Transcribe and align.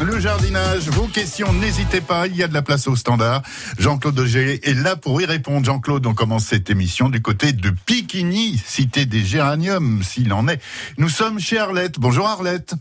Le 0.00 0.20
jardinage, 0.20 0.88
vos 0.90 1.08
questions, 1.08 1.52
n'hésitez 1.52 2.00
pas, 2.00 2.28
il 2.28 2.36
y 2.36 2.44
a 2.44 2.48
de 2.48 2.54
la 2.54 2.62
place 2.62 2.86
au 2.86 2.94
standard. 2.94 3.42
Jean-Claude 3.78 4.18
Auger 4.18 4.60
est 4.62 4.74
là 4.74 4.94
pour 4.94 5.20
y 5.20 5.24
répondre. 5.24 5.64
Jean-Claude, 5.64 6.06
on 6.06 6.14
commence 6.14 6.44
cette 6.44 6.70
émission 6.70 7.08
du 7.08 7.20
côté 7.20 7.52
de 7.52 7.70
Piquigny, 7.70 8.58
cité 8.58 9.06
des 9.06 9.20
géraniums, 9.20 10.02
s'il 10.04 10.32
en 10.32 10.46
est. 10.46 10.62
Nous 10.98 11.08
sommes 11.08 11.40
chez 11.40 11.58
Arlette. 11.58 11.98
Bonjour 11.98 12.26
Arlette. 12.28 12.74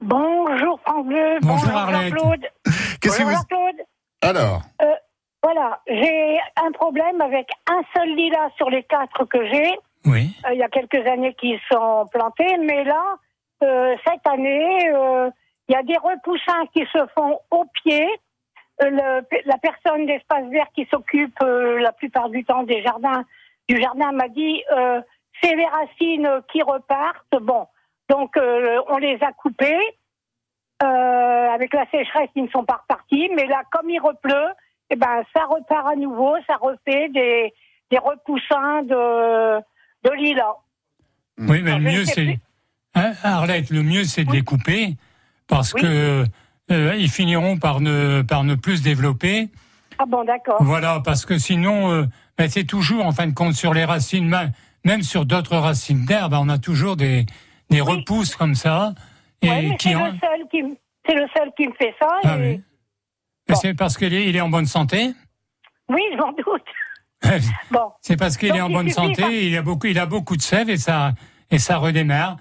Bonjour 0.00 0.80
France 0.80 1.06
Bleu. 1.06 1.38
Bonjour, 1.42 1.70
Arlette. 1.70 2.14
Jean-Claude. 2.14 2.46
Qu'est-ce 3.00 3.18
que 3.18 3.24
Bonjour 3.24 3.38
vous... 3.38 3.44
Claude. 3.44 3.86
Alors, 4.22 4.62
Voilà, 5.42 5.80
j'ai 5.86 6.38
un 6.56 6.72
problème 6.72 7.20
avec 7.20 7.46
un 7.68 7.82
seul 7.94 8.08
lilas 8.16 8.50
sur 8.56 8.70
les 8.70 8.84
quatre 8.84 9.24
que 9.26 9.46
j'ai. 9.52 9.78
Oui. 10.06 10.34
Euh, 10.46 10.54
il 10.54 10.58
y 10.58 10.62
a 10.62 10.68
quelques 10.68 11.06
années 11.06 11.34
qui 11.38 11.56
sont 11.70 12.08
plantés, 12.10 12.56
mais 12.64 12.84
là, 12.84 13.16
euh, 13.62 13.94
cette 14.06 14.26
année, 14.26 14.90
euh, 14.94 15.30
il 15.68 15.72
y 15.72 15.76
a 15.76 15.82
des 15.82 15.96
repoussins 15.96 16.64
qui 16.74 16.84
se 16.92 17.06
font 17.14 17.38
au 17.50 17.64
pied. 17.82 18.06
Euh, 18.82 18.90
le- 18.90 19.26
la 19.46 19.58
personne 19.58 20.06
d'Espace 20.06 20.46
Vert 20.50 20.68
qui 20.74 20.86
s'occupe 20.90 21.36
euh, 21.42 21.78
la 21.80 21.92
plupart 21.92 22.28
du 22.30 22.44
temps 22.44 22.62
des 22.62 22.82
jardins, 22.82 23.24
du 23.68 23.80
jardin 23.80 24.12
m'a 24.12 24.28
dit 24.28 24.62
euh, 24.72 25.00
c'est 25.42 25.54
les 25.54 25.66
racines 25.66 26.30
qui 26.52 26.62
repartent. 26.62 27.36
Bon, 27.42 27.66
donc 28.08 28.36
euh, 28.36 28.80
on 28.88 28.98
les 28.98 29.18
a 29.22 29.32
coupées. 29.32 29.80
Avec 30.80 31.74
la 31.74 31.86
sécheresse, 31.90 32.30
ils 32.36 32.44
ne 32.44 32.48
sont 32.48 32.64
pas 32.64 32.80
repartis, 32.82 33.28
mais 33.34 33.46
là, 33.46 33.62
comme 33.72 33.90
il 33.90 33.98
repleut, 33.98 34.52
eh 34.90 34.96
ben, 34.96 35.24
ça 35.34 35.44
repart 35.46 35.88
à 35.88 35.96
nouveau, 35.96 36.36
ça 36.46 36.54
refait 36.56 37.08
des, 37.08 37.52
des 37.90 37.98
repoussins 37.98 38.82
de, 38.84 39.58
de 40.04 40.10
lilas. 40.14 40.54
Oui, 41.38 41.62
mais 41.62 41.74
le 41.78 41.80
mieux, 41.80 42.04
c'est. 42.04 42.38
Hein, 42.94 43.12
Arlette, 43.24 43.70
le 43.70 43.82
mieux, 43.82 44.04
c'est 44.04 44.24
de 44.24 44.30
les 44.30 44.42
couper 44.42 44.94
parce 45.48 45.72
Oui. 45.74 45.80
que 45.82 46.24
euh, 46.70 46.94
ils 46.96 47.10
finiront 47.10 47.56
par 47.58 47.80
ne, 47.80 48.22
par 48.22 48.44
ne 48.44 48.54
plus 48.54 48.78
se 48.78 48.82
développer. 48.82 49.48
Ah 49.98 50.04
bon, 50.06 50.24
d'accord. 50.24 50.58
Voilà, 50.62 51.00
parce 51.04 51.26
que 51.26 51.38
sinon, 51.38 51.90
euh, 51.90 52.04
ben, 52.36 52.48
c'est 52.48 52.64
toujours, 52.64 53.04
en 53.04 53.12
fin 53.12 53.26
de 53.26 53.34
compte, 53.34 53.54
sur 53.54 53.74
les 53.74 53.84
racines, 53.84 54.28
même, 54.84 55.02
sur 55.02 55.24
d'autres 55.26 55.56
racines 55.56 56.04
d'herbe, 56.04 56.34
on 56.34 56.48
a 56.48 56.58
toujours 56.58 56.96
des, 56.96 57.26
des 57.70 57.80
Oui. 57.80 57.96
repousses 57.96 58.36
comme 58.36 58.54
ça. 58.54 58.94
Et 59.42 59.48
Ouais, 59.48 59.76
qui 59.78 59.88
c'est 59.88 59.94
en- 59.96 60.06
le 60.06 60.12
seul 60.12 60.48
qui, 60.50 60.58
m- 60.58 60.74
c'est 61.06 61.14
le 61.14 61.26
seul 61.36 61.50
qui 61.56 61.66
me 61.68 61.72
fait 61.74 61.94
ça. 61.98 62.08
Ah 62.24 62.36
et- 62.38 62.62
oui. 63.48 63.54
C'est 63.54 63.74
parce 63.74 63.96
qu'il 63.96 64.12
est, 64.12 64.28
il 64.28 64.36
est 64.36 64.40
en 64.42 64.50
bonne 64.50 64.66
santé? 64.66 65.12
Oui, 65.88 66.02
je 66.12 66.16
m'en 66.18 66.32
doute. 66.32 66.62
Bon, 67.70 67.90
C'est 68.02 68.16
parce 68.16 68.36
qu'il 68.36 68.54
est 68.54 68.60
en 68.60 68.70
bonne 68.70 68.90
santé, 68.90 69.22
pas- 69.22 69.28
il 69.30 69.56
a 69.56 69.62
beaucoup, 69.62 69.86
il 69.88 69.98
a 69.98 70.06
beaucoup 70.06 70.36
de 70.36 70.42
sève 70.42 70.68
et 70.70 70.76
ça, 70.76 71.14
et 71.50 71.58
ça 71.58 71.78
redémarre. 71.78 72.36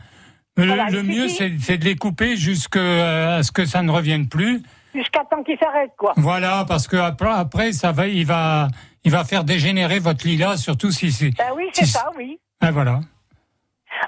Le, 0.58 0.66
Voilà, 0.66 0.90
le 0.90 1.04
mieux, 1.04 1.28
c'est 1.30 1.78
de 1.78 1.86
les 1.86 1.96
couper 1.96 2.36
jusqu'à 2.36 3.42
ce 3.44 3.52
que 3.52 3.66
ça 3.66 3.82
ne 3.84 3.92
revienne 3.92 4.28
plus. 4.28 4.62
jusqu'à 4.96 5.24
temps 5.26 5.44
qu'il 5.44 5.58
s'arrête, 5.60 5.92
quoi. 5.98 6.14
Voilà, 6.18 6.66
parce 6.68 6.88
que 6.88 6.98
après, 6.98 7.30
après, 7.30 7.72
ça 7.74 7.92
va, 7.92 8.08
il 8.08 8.26
va, 8.26 8.68
il 9.04 9.12
va 9.12 9.24
faire 9.24 9.44
dégénérer 9.44 10.00
votre 10.00 10.26
lilas, 10.26 10.58
surtout 10.58 10.90
si 10.92 11.12
c'est. 11.12 11.30
Ben 11.38 11.52
oui, 11.56 11.66
c'est 11.74 11.86
si- 11.86 11.92
ça, 11.92 12.10
oui. 12.18 12.40
Ah, 12.60 12.72
voilà. 12.72 13.02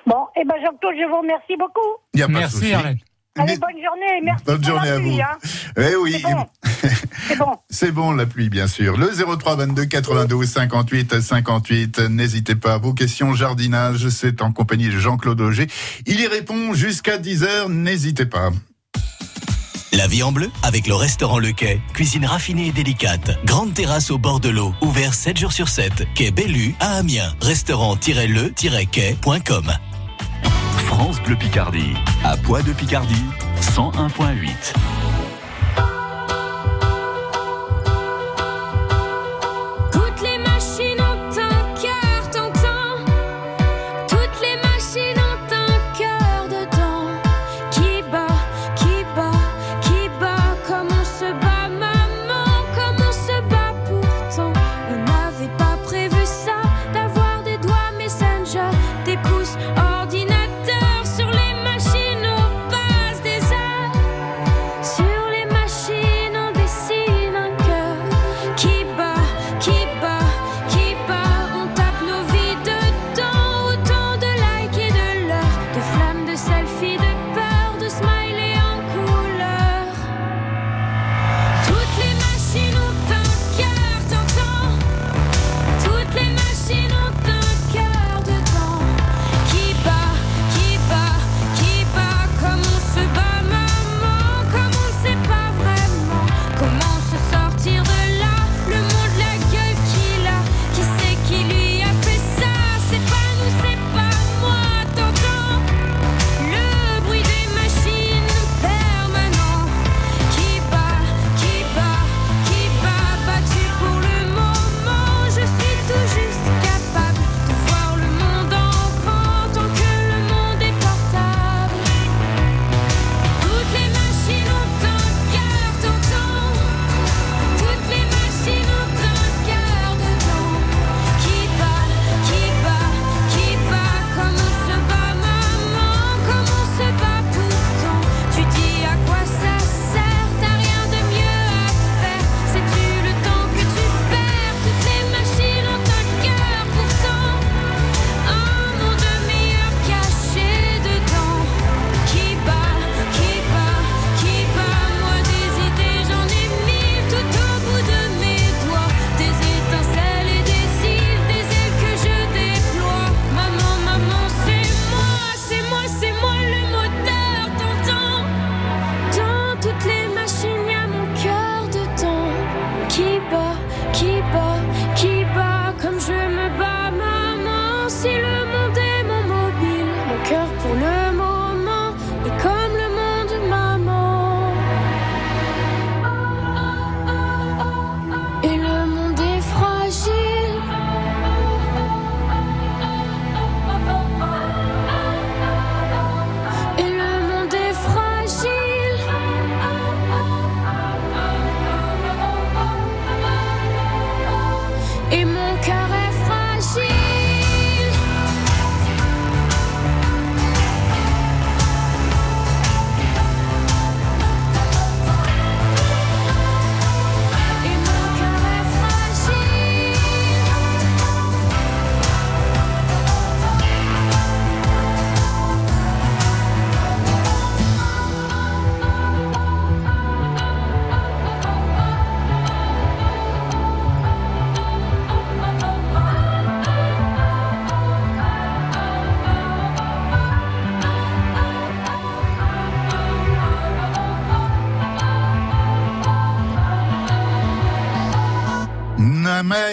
Bon, 0.08 0.26
et 0.36 0.44
ben 0.44 0.56
Jean-Claude, 0.64 0.96
je 1.00 1.08
vous 1.08 1.20
remercie 1.22 1.56
beaucoup. 1.58 1.80
a 2.18 2.26
pas 2.26 2.28
Merci. 2.28 2.74
Arlette. 2.74 2.98
Allez, 3.38 3.54
Mais- 3.54 3.60
bonne 3.60 3.78
journée. 3.84 4.22
Merci 4.24 4.44
Bonne 4.46 4.62
pour 4.62 4.70
la 4.70 4.76
journée 4.76 4.90
à 4.90 4.96
pluie, 4.98 5.12
vous. 5.12 5.22
hein. 5.22 5.38
Eh 5.78 5.96
oui, 5.96 6.22
C'est 7.28 7.38
bon. 7.38 7.52
C'est 7.70 7.92
bon. 7.92 8.12
la 8.18 8.26
pluie 8.26 8.50
bien 8.50 8.66
sûr. 8.68 8.98
Le 8.98 9.12
03 9.38 9.56
22 9.56 9.86
92 9.86 10.50
58 10.50 11.22
58. 11.22 12.00
N'hésitez 12.10 12.56
pas. 12.56 12.78
Vos 12.80 12.94
questions 12.94 13.34
jardinage, 13.36 14.10
c'est 14.10 14.42
en 14.42 14.52
compagnie 14.52 14.90
de 14.90 15.00
Jean-Claude 15.00 15.40
Auger. 15.42 15.68
Il 16.06 16.20
y 16.20 16.28
répond 16.28 16.74
jusqu'à 16.74 17.18
10h. 17.18 17.70
N'hésitez 17.70 18.26
pas. 18.26 18.50
La 19.94 20.08
vie 20.08 20.22
en 20.24 20.32
bleu 20.32 20.50
avec 20.64 20.88
le 20.88 20.96
restaurant 20.96 21.40
Le 21.40 21.52
Quai. 21.52 21.82
Cuisine 21.94 22.26
raffinée 22.26 22.68
et 22.68 22.72
délicate. 22.72 23.32
Grande 23.46 23.74
terrasse 23.74 24.12
au 24.12 24.18
bord 24.20 24.40
de 24.40 24.50
l'eau. 24.50 24.74
Ouvert 24.82 25.14
7 25.14 25.38
jours 25.38 25.52
sur 25.54 25.68
7. 25.70 26.06
Quai 26.16 26.32
Bellu 26.32 26.74
à 26.80 26.96
Amiens. 26.98 27.34
Restaurant-le-quai.com. 27.42 29.72
France 30.90 31.22
Bleu 31.22 31.36
Picardie, 31.36 31.94
à 32.24 32.36
Poix 32.36 32.64
de 32.64 32.74
Picardie, 32.74 33.24
101.8. 33.62 34.99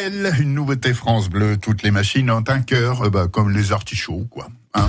Une 0.07 0.55
nouveauté 0.55 0.95
France 0.95 1.29
Bleu. 1.29 1.57
Toutes 1.57 1.83
les 1.83 1.91
machines 1.91 2.31
ont 2.31 2.45
un 2.47 2.61
cœur, 2.61 3.03
euh, 3.07 3.11
bah, 3.11 3.27
comme 3.31 3.51
les 3.51 3.73
artichauts, 3.73 4.25
quoi. 4.31 4.47
hein. 4.75 4.89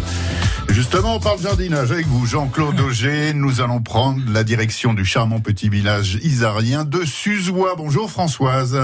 Justement, 0.70 1.16
on 1.16 1.20
parle 1.20 1.40
jardinage 1.40 1.92
avec 1.92 2.06
vous, 2.06 2.28
Jean-Claude 2.28 2.80
Auger. 2.80 3.34
Nous 3.34 3.62
allons 3.62 3.82
prendre 3.82 4.20
la 4.32 4.44
direction 4.44 4.94
du 4.94 5.06
charmant 5.06 5.40
petit 5.40 5.70
village 5.70 6.16
isarien 6.24 6.86
de 6.86 7.04
Suzois. 7.04 7.74
Bonjour 7.76 8.12
Françoise. 8.12 8.78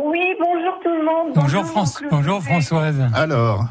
Oui, 0.00 0.20
bonjour 0.38 0.78
tout 0.84 0.90
le 0.96 1.04
monde. 1.04 1.32
Bonjour, 1.34 1.64
France, 1.64 2.00
bonjour 2.10 2.40
Françoise. 2.44 3.02
Alors, 3.12 3.64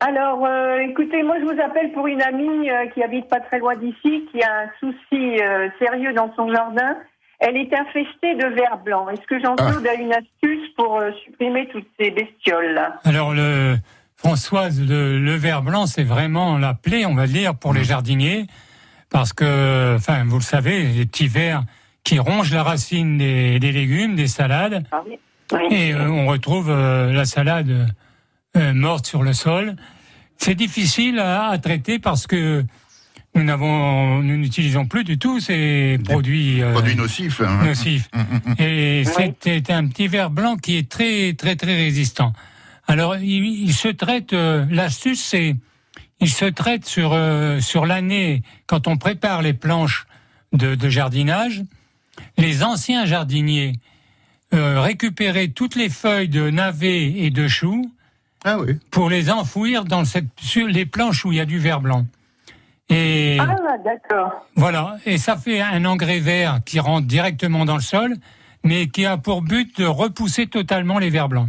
Alors, 0.00 0.44
euh, 0.44 0.78
écoutez, 0.78 1.22
moi 1.22 1.36
je 1.38 1.44
vous 1.44 1.60
appelle 1.60 1.92
pour 1.92 2.08
une 2.08 2.22
amie 2.22 2.68
euh, 2.70 2.88
qui 2.92 3.04
habite 3.04 3.28
pas 3.28 3.38
très 3.40 3.60
loin 3.60 3.76
d'ici, 3.76 4.26
qui 4.32 4.42
a 4.42 4.62
un 4.64 4.70
souci 4.80 5.40
euh, 5.40 5.68
sérieux 5.78 6.12
dans 6.12 6.32
son 6.34 6.52
jardin. 6.52 6.96
Elle 7.40 7.56
est 7.56 7.72
infestée 7.74 8.34
de 8.34 8.54
vers 8.54 8.78
blancs. 8.84 9.08
Est-ce 9.12 9.26
que 9.26 9.40
Jean-Claude 9.40 9.86
a 9.86 9.94
une 9.94 10.12
astuce 10.12 10.68
pour 10.76 10.98
euh, 11.00 11.10
supprimer 11.24 11.68
toutes 11.72 11.88
ces 11.98 12.10
bestioles 12.10 12.80
Alors, 13.04 13.32
le, 13.32 13.76
Françoise, 14.16 14.80
le, 14.86 15.18
le 15.18 15.34
ver 15.34 15.62
blanc, 15.62 15.86
c'est 15.86 16.04
vraiment 16.04 16.58
la 16.58 16.74
plaie, 16.74 17.06
on 17.06 17.14
va 17.14 17.26
dire, 17.26 17.54
pour 17.54 17.72
les 17.72 17.84
jardiniers. 17.84 18.46
Parce 19.08 19.32
que, 19.32 19.96
enfin, 19.96 20.24
vous 20.26 20.36
le 20.36 20.42
savez, 20.42 20.84
les 20.84 21.06
petits 21.06 21.26
vers 21.26 21.62
qui 22.04 22.18
rongent 22.18 22.52
la 22.52 22.62
racine 22.62 23.16
des, 23.16 23.58
des 23.58 23.72
légumes, 23.72 24.16
des 24.16 24.26
salades. 24.26 24.84
Ah 24.92 25.02
oui. 25.06 25.18
Oui. 25.52 25.60
Et 25.70 25.94
euh, 25.94 26.08
on 26.08 26.26
retrouve 26.26 26.70
euh, 26.70 27.12
la 27.12 27.24
salade 27.24 27.88
euh, 28.56 28.74
morte 28.74 29.06
sur 29.06 29.22
le 29.22 29.32
sol. 29.32 29.74
C'est 30.36 30.54
difficile 30.54 31.18
à, 31.18 31.46
à 31.46 31.58
traiter 31.58 31.98
parce 31.98 32.26
que 32.26 32.62
nous 33.34 33.44
n'avons, 33.44 34.22
nous 34.22 34.36
n'utilisons 34.36 34.86
plus 34.86 35.04
du 35.04 35.18
tout 35.18 35.38
ces 35.40 35.98
produits, 36.04 36.62
euh, 36.62 36.72
produit 36.72 36.96
nocif. 36.96 37.40
hein. 37.40 37.64
nocifs. 37.64 38.08
Et 38.58 39.04
c'était 39.04 39.72
un 39.72 39.86
petit 39.86 40.08
ver 40.08 40.30
blanc 40.30 40.56
qui 40.56 40.76
est 40.76 40.88
très 40.90 41.32
très 41.34 41.54
très 41.56 41.76
résistant. 41.76 42.32
Alors 42.88 43.16
il, 43.16 43.44
il 43.44 43.72
se 43.72 43.88
traite. 43.88 44.32
euh, 44.32 44.66
L'astuce 44.70 45.22
c'est, 45.22 45.54
il 46.20 46.28
se 46.30 46.44
traite 46.46 46.86
sur 46.86 47.12
euh, 47.12 47.60
sur 47.60 47.86
l'année 47.86 48.42
quand 48.66 48.88
on 48.88 48.96
prépare 48.96 49.42
les 49.42 49.52
planches 49.54 50.06
de, 50.52 50.74
de 50.74 50.88
jardinage. 50.88 51.62
Les 52.36 52.64
anciens 52.64 53.06
jardiniers 53.06 53.72
euh, 54.52 54.80
récupéraient 54.80 55.48
toutes 55.48 55.76
les 55.76 55.88
feuilles 55.88 56.28
de 56.28 56.50
navet 56.50 57.04
et 57.04 57.30
de 57.30 57.46
chou 57.46 57.90
Ah 58.44 58.58
oui. 58.58 58.72
pour 58.90 59.08
les 59.08 59.30
enfouir 59.30 59.84
dans 59.84 60.04
cette, 60.04 60.26
sur 60.40 60.66
les 60.66 60.84
planches 60.84 61.24
où 61.24 61.30
il 61.32 61.36
y 61.36 61.40
a 61.40 61.46
du 61.46 61.58
verre 61.60 61.80
blanc. 61.80 62.06
Et 62.90 63.38
Ah, 63.40 63.76
d'accord. 63.84 64.46
voilà, 64.56 64.96
et 65.06 65.16
ça 65.16 65.36
fait 65.36 65.60
un 65.60 65.84
engrais 65.84 66.18
vert 66.18 66.58
qui 66.66 66.80
rentre 66.80 67.06
directement 67.06 67.64
dans 67.64 67.76
le 67.76 67.80
sol, 67.80 68.14
mais 68.64 68.88
qui 68.88 69.06
a 69.06 69.16
pour 69.16 69.42
but 69.42 69.78
de 69.80 69.86
repousser 69.86 70.46
totalement 70.48 70.98
les 70.98 71.08
vers 71.10 71.28
blancs. 71.28 71.48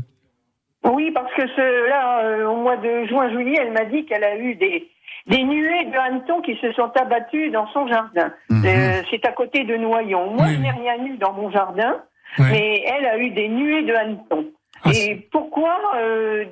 Oui, 0.83 1.11
parce 1.11 1.33
que 1.35 1.47
ce, 1.47 1.89
là, 1.89 2.19
euh, 2.23 2.47
au 2.47 2.57
mois 2.57 2.77
de 2.77 3.05
juin-juillet, 3.07 3.57
elle 3.61 3.73
m'a 3.73 3.85
dit 3.85 4.05
qu'elle 4.05 4.23
a 4.23 4.37
eu 4.37 4.55
des, 4.55 4.87
des 5.27 5.43
nuées 5.43 5.85
de 5.85 5.97
hannetons 5.97 6.41
qui 6.41 6.55
se 6.61 6.71
sont 6.73 6.91
abattus 6.95 7.51
dans 7.51 7.67
son 7.73 7.87
jardin. 7.87 8.31
Mhm. 8.49 8.65
Euh, 8.65 9.01
c'est 9.09 9.25
à 9.25 9.31
côté 9.31 9.63
de 9.63 9.75
Noyon. 9.77 10.33
Moi, 10.33 10.45
Oui. 10.47 10.55
je 10.55 10.59
n'ai 10.61 10.71
rien 10.71 11.05
eu 11.05 11.17
dans 11.17 11.33
mon 11.33 11.51
jardin, 11.51 11.97
mais 12.39 12.83
elle 12.87 13.05
a 13.05 13.17
eu 13.17 13.29
des 13.31 13.47
nuées 13.49 13.83
de 13.83 13.93
hannetons. 13.93 14.45
Ah, 14.83 14.91
et 14.93 15.27
pourquoi, 15.31 15.77
euh, 15.97 16.45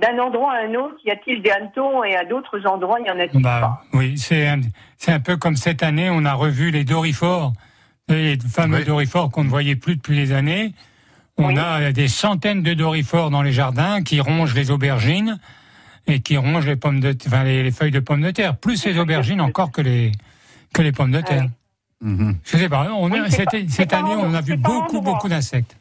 d'un 0.00 0.18
endroit 0.18 0.52
à 0.52 0.66
un 0.66 0.74
autre, 0.74 0.96
y 1.04 1.10
a-t-il 1.10 1.40
des 1.42 1.50
hannetons 1.50 2.04
et 2.04 2.14
à 2.14 2.24
d'autres 2.24 2.66
endroits, 2.66 2.98
il 3.00 3.06
y 3.06 3.10
en 3.10 3.18
a-t-il 3.18 3.40
Bah, 3.42 3.60
pas? 3.92 3.98
oui, 3.98 4.18
c'est 4.18 4.46
un, 4.48 4.60
c'est 4.98 5.12
un 5.12 5.20
peu 5.20 5.36
comme 5.36 5.56
cette 5.56 5.82
année, 5.82 6.10
on 6.10 6.24
a 6.26 6.34
revu 6.34 6.70
les 6.70 6.84
dorifores, 6.84 7.52
les 8.08 8.36
fameux 8.38 8.78
Oui. 8.78 8.84
dorifores 8.84 9.30
qu'on 9.30 9.44
ne 9.44 9.48
voyait 9.48 9.76
plus 9.76 9.96
depuis 9.96 10.16
des 10.16 10.32
années. 10.32 10.72
On 11.38 11.54
Oui. 11.54 11.58
a 11.58 11.90
des 11.92 12.06
centaines 12.08 12.62
de 12.62 12.74
dorifores 12.74 13.30
dans 13.30 13.42
les 13.42 13.52
jardins 13.52 14.02
qui 14.02 14.20
rongent 14.20 14.54
les 14.54 14.70
aubergines 14.70 15.38
et 16.06 16.20
qui 16.20 16.36
rongent 16.36 16.66
les 16.66 16.76
pommes 16.76 17.00
de, 17.00 17.16
enfin, 17.26 17.44
les, 17.44 17.62
les 17.62 17.70
feuilles 17.70 17.90
de 17.90 17.98
pommes 18.00 18.20
de 18.20 18.30
terre, 18.30 18.56
plus 18.56 18.84
les 18.84 18.98
aubergines 18.98 19.40
encore 19.40 19.72
que 19.72 19.80
les 19.80 20.12
que 20.74 20.82
les 20.82 20.92
pommes 20.92 21.12
de 21.12 21.20
terre. 21.22 21.46
Mhm. 22.02 22.36
Je 22.44 22.56
sais 22.58 22.68
pas. 22.68 22.88
On 22.92 23.06
a- 23.10 23.14
Oui, 23.14 23.20
c'est 23.30 23.44
cette, 23.68 23.90
pas- 23.90 23.96
année, 23.98 24.14
on 24.16 24.34
a 24.34 24.40
vu 24.42 24.56
beaucoup, 24.56 25.00
beaucoup 25.00 25.28
d'insectes. 25.28 25.76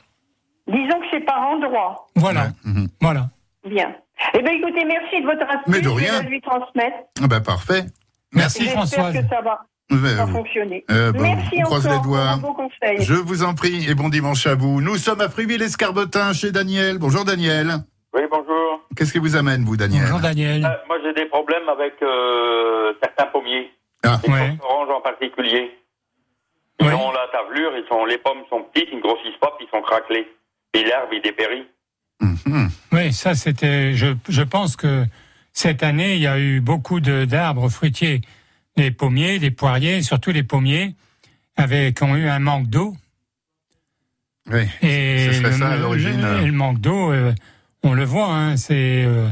Disons 0.68 1.00
que 1.01 1.06
c'est 1.12 1.19
par 1.25 1.39
endroit. 1.42 2.07
Voilà, 2.15 2.48
Mhm. 2.63 2.88
voilà. 3.01 3.25
Bien. 3.65 3.94
Eh 4.33 4.42
bien, 4.42 4.54
écoutez, 4.54 4.86
merci 4.86 5.21
de 5.21 5.25
votre 5.25 5.44
astuce. 5.44 5.68
Mais 5.68 5.81
de 5.81 5.89
rien. 5.89 6.13
Je 6.19 6.24
vais 6.24 6.30
lui 6.30 6.42
transmettre. 6.42 6.98
Ah 7.21 7.27
bah, 7.27 7.42
parfait. 7.42 7.83
Merci 8.33 8.63
J'espère 8.63 8.80
Françoise. 8.88 9.13
que 9.13 9.27
ça 9.30 9.42
va, 9.42 9.60
Euh, 9.92 10.15
va 10.15 10.27
fonctionner. 10.27 10.86
euh, 10.89 11.12
bah, 11.12 11.19
merci 11.21 11.60
on 11.60 11.63
croise 11.63 11.88
encore 11.88 12.01
les 12.01 12.07
doigts. 12.07 12.39
Je 13.00 13.13
vous 13.13 13.44
en 13.44 13.54
prie 13.54 13.89
et 13.89 13.94
bon 13.95 14.10
dimanche 14.10 14.48
à 14.48 14.56
vous. 14.56 14.81
Nous 14.81 14.95
sommes 14.98 15.21
à 15.21 15.30
Friville-Escarbotin 15.30 16.33
chez 16.33 16.51
Daniel. 16.51 16.98
Bonjour 16.98 17.25
Daniel. 17.25 17.74
Oui, 18.13 18.21
bonjour. 18.31 18.81
Qu'est-ce 18.95 19.12
qui 19.12 19.19
vous 19.19 19.36
amène, 19.36 19.63
vous, 19.65 19.75
Daniel 19.77 20.04
Bonjour 20.04 20.19
Daniel. 20.19 20.65
Euh, 20.65 20.69
moi, 20.88 20.98
j'ai 21.04 21.13
des 21.13 21.25
problèmes 21.25 21.68
avec 21.68 21.94
euh, 22.01 22.94
certains 23.04 23.25
pommiers. 23.31 23.71
Ah. 24.06 24.19
Les 24.25 24.31
Ouais. 24.33 24.57
oranges 24.63 24.89
en 24.89 25.01
particulier. 25.01 25.71
Ils 26.80 26.88
Ouais. 26.88 26.94
ont 26.94 27.12
la 27.12 27.27
tavelure, 27.31 27.71
ils 27.77 27.86
sont, 27.88 28.06
les 28.06 28.18
pommes 28.18 28.44
sont 28.50 28.63
petites, 28.63 28.89
ils 28.91 28.98
ne 28.98 29.01
grossissent 29.01 29.38
pas, 29.39 29.51
puis 29.58 29.67
ils 29.67 29.75
sont 29.75 29.82
craquelés. 29.84 30.27
Et 30.74 30.84
l'herbe, 30.84 31.10
il 31.13 31.22
dépérit. 31.22 31.68
Mhm. 32.22 32.70
Oui, 32.92 33.13
ça 33.13 33.36
c'était. 33.36 33.94
Je, 33.96 34.08
je 34.30 34.42
pense 34.42 34.75
que 34.75 35.06
cette 35.51 35.84
année, 35.84 36.15
il 36.15 36.22
y 36.22 36.27
a 36.27 36.39
eu 36.39 36.62
beaucoup 36.62 37.00
de- 37.00 37.25
d'arbres 37.25 37.70
fruitiers, 37.70 38.22
des 38.77 38.92
pommiers, 38.92 39.39
des 39.39 39.51
poiriers, 39.51 40.01
surtout 40.01 40.32
les 40.32 40.44
pommiers, 40.44 40.96
avec, 41.58 41.98
qui 41.98 42.03
ont 42.03 42.15
eu 42.15 42.27
un 42.27 42.39
manque 42.39 42.68
d'eau. 42.68 42.96
Oui. 44.51 44.63
Et 44.82 45.27
Ce 45.27 45.34
serait 45.34 45.51
le, 45.51 45.58
ça, 45.58 45.70
à 45.70 45.75
l'origine, 45.77 46.20
le- 46.22 46.25
euh. 46.27 46.46
le 46.46 46.51
manque 46.51 46.80
d'eau, 46.80 47.12
euh, 47.12 47.34
on 47.84 47.94
le 47.94 48.03
voit, 48.03 48.27
hein, 48.34 48.58
c'est 48.58 49.03
euh, 49.06 49.30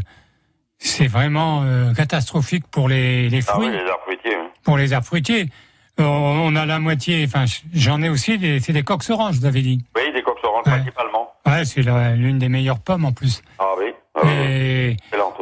c'est 0.78 1.08
vraiment 1.08 1.64
euh, 1.64 1.94
catastrophique 1.94 2.66
pour 2.68 2.88
les, 2.90 3.30
les 3.30 3.40
Ah 3.48 3.54
fruits, 3.54 3.68
oui, 3.68 3.74
les 3.74 3.90
arbres 3.90 4.04
fruitiers. 4.04 4.36
oui. 4.38 4.48
pour 4.64 4.78
les 4.78 4.94
arbres 4.94 5.08
fruitiers. 5.08 5.50
On 5.98 6.56
a 6.56 6.66
la 6.66 6.80
moitié. 6.80 7.24
Enfin, 7.28 7.46
j'en 7.74 8.02
ai 8.02 8.10
aussi. 8.10 8.38
des- 8.40 8.60
C'est 8.60 8.74
des 8.74 8.82
coques 8.84 9.08
oranges, 9.10 9.38
vous 9.38 9.46
avez 9.46 9.62
dit. 9.62 9.84
Oui, 9.96 10.02
des 10.14 10.14
coques 10.14 10.14
oranges 10.14 10.21
Ouais. 10.66 10.72
principalement. 10.74 11.32
Ouais, 11.46 11.66
c'est 11.66 11.82
l'une 11.82 12.40
des 12.40 12.50
meilleures 12.50 12.80
pommes 12.80 13.06
en 13.06 13.12
plus. 13.12 13.42
Ah 13.60 13.66
oui, 13.78 13.94
ah, 14.16 14.22
oui. 14.24 14.30
Et 14.32 14.90
excellent. 14.92 15.34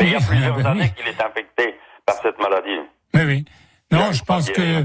Mais 0.00 0.06
il 0.06 0.12
y 0.12 0.16
a 0.16 0.20
plusieurs 0.20 0.56
ah 0.58 0.62
bah 0.62 0.70
années 0.70 0.82
oui. 0.82 1.02
qu'il 1.02 1.08
est 1.08 1.22
infecté 1.22 1.74
par 2.04 2.16
cette 2.22 2.38
maladie. 2.38 2.78
Oui, 3.14 3.20
oui. 3.26 3.44
Non, 3.90 4.12
je 4.12 4.22
pense 4.24 4.50
que 4.50 4.84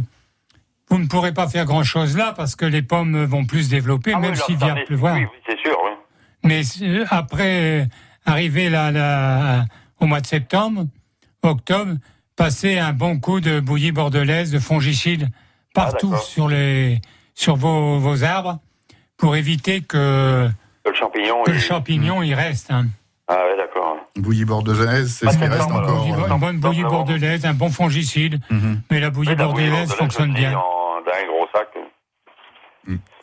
vous 0.90 0.98
ne 1.00 1.08
pourrez 1.08 1.34
pas 1.34 1.48
faire 1.48 1.66
grand-chose 1.66 2.16
là 2.18 2.34
parce 2.36 2.56
que 2.56 2.66
les 2.66 2.82
pommes 2.82 3.24
vont 3.26 3.46
plus 3.46 3.64
se 3.66 3.70
développer, 3.70 4.14
Ah 4.16 4.20
même 4.20 4.36
s'il 4.36 4.58
vient 4.58 4.76
pleuvoir. 4.86 5.16
Oui, 5.16 5.24
oui, 5.24 5.40
c'est 5.48 5.60
sûr, 5.60 5.78
oui. 5.84 5.92
Mais 6.44 6.62
après, 7.10 7.82
euh, 7.82 7.86
arriver 8.26 8.70
là, 8.70 8.92
là, 8.92 9.66
au 10.00 10.06
mois 10.06 10.22
de 10.22 10.26
septembre, 10.28 10.86
octobre, 11.44 11.94
passer 12.36 12.78
un 12.80 12.94
bon 12.94 13.20
coup 13.20 13.40
de 13.40 13.60
bouillie 13.60 13.92
bordelaise, 13.92 14.52
de 14.52 14.60
fongicide 14.60 15.30
partout 15.74 16.08
Ah, 16.10 16.16
d'accord. 16.16 16.24
sur 16.24 16.48
les 16.48 17.00
sur 17.34 17.56
vos, 17.56 17.98
vos 18.00 18.24
arbres 18.24 18.60
pour 19.22 19.36
éviter 19.38 19.80
que, 19.82 20.50
Le 20.86 20.94
champignon, 20.94 21.44
que 21.46 21.52
le 21.52 21.58
il- 21.58 21.62
champignon 21.62 22.18
reste. 22.20 22.72
hein. 22.72 22.88
Ah 23.28 23.38
oui, 23.50 23.58
d'accord. 23.58 23.96
Bouillie 24.18 24.44
bordelaise, 24.44 25.10
c'est 25.18 25.32
ce 25.32 25.38
qui 25.38 25.46
reste 25.46 25.62
encore. 25.72 26.04
Bouillie- 26.06 26.12
une 26.30 26.38
bonne 26.40 26.60
bouillie 26.60 26.84
bordelaise, 26.84 27.46
un 27.46 27.54
bon 27.54 27.70
fongicide, 27.70 28.42
Mhm. 28.50 28.82
mais 28.92 29.00
la 29.00 29.10
bouillie 29.10 29.30
Oui, 29.30 29.36
la 29.38 29.46
bouillie 29.46 29.70
bordelaise 29.70 29.88
bordelaise 29.88 29.98
fonctionne 29.98 30.34
bien. 30.34 30.54
en- 30.58 30.82
Dans 31.06 31.12
un 31.12 31.28
gros 31.28 31.48
sac. 31.54 31.68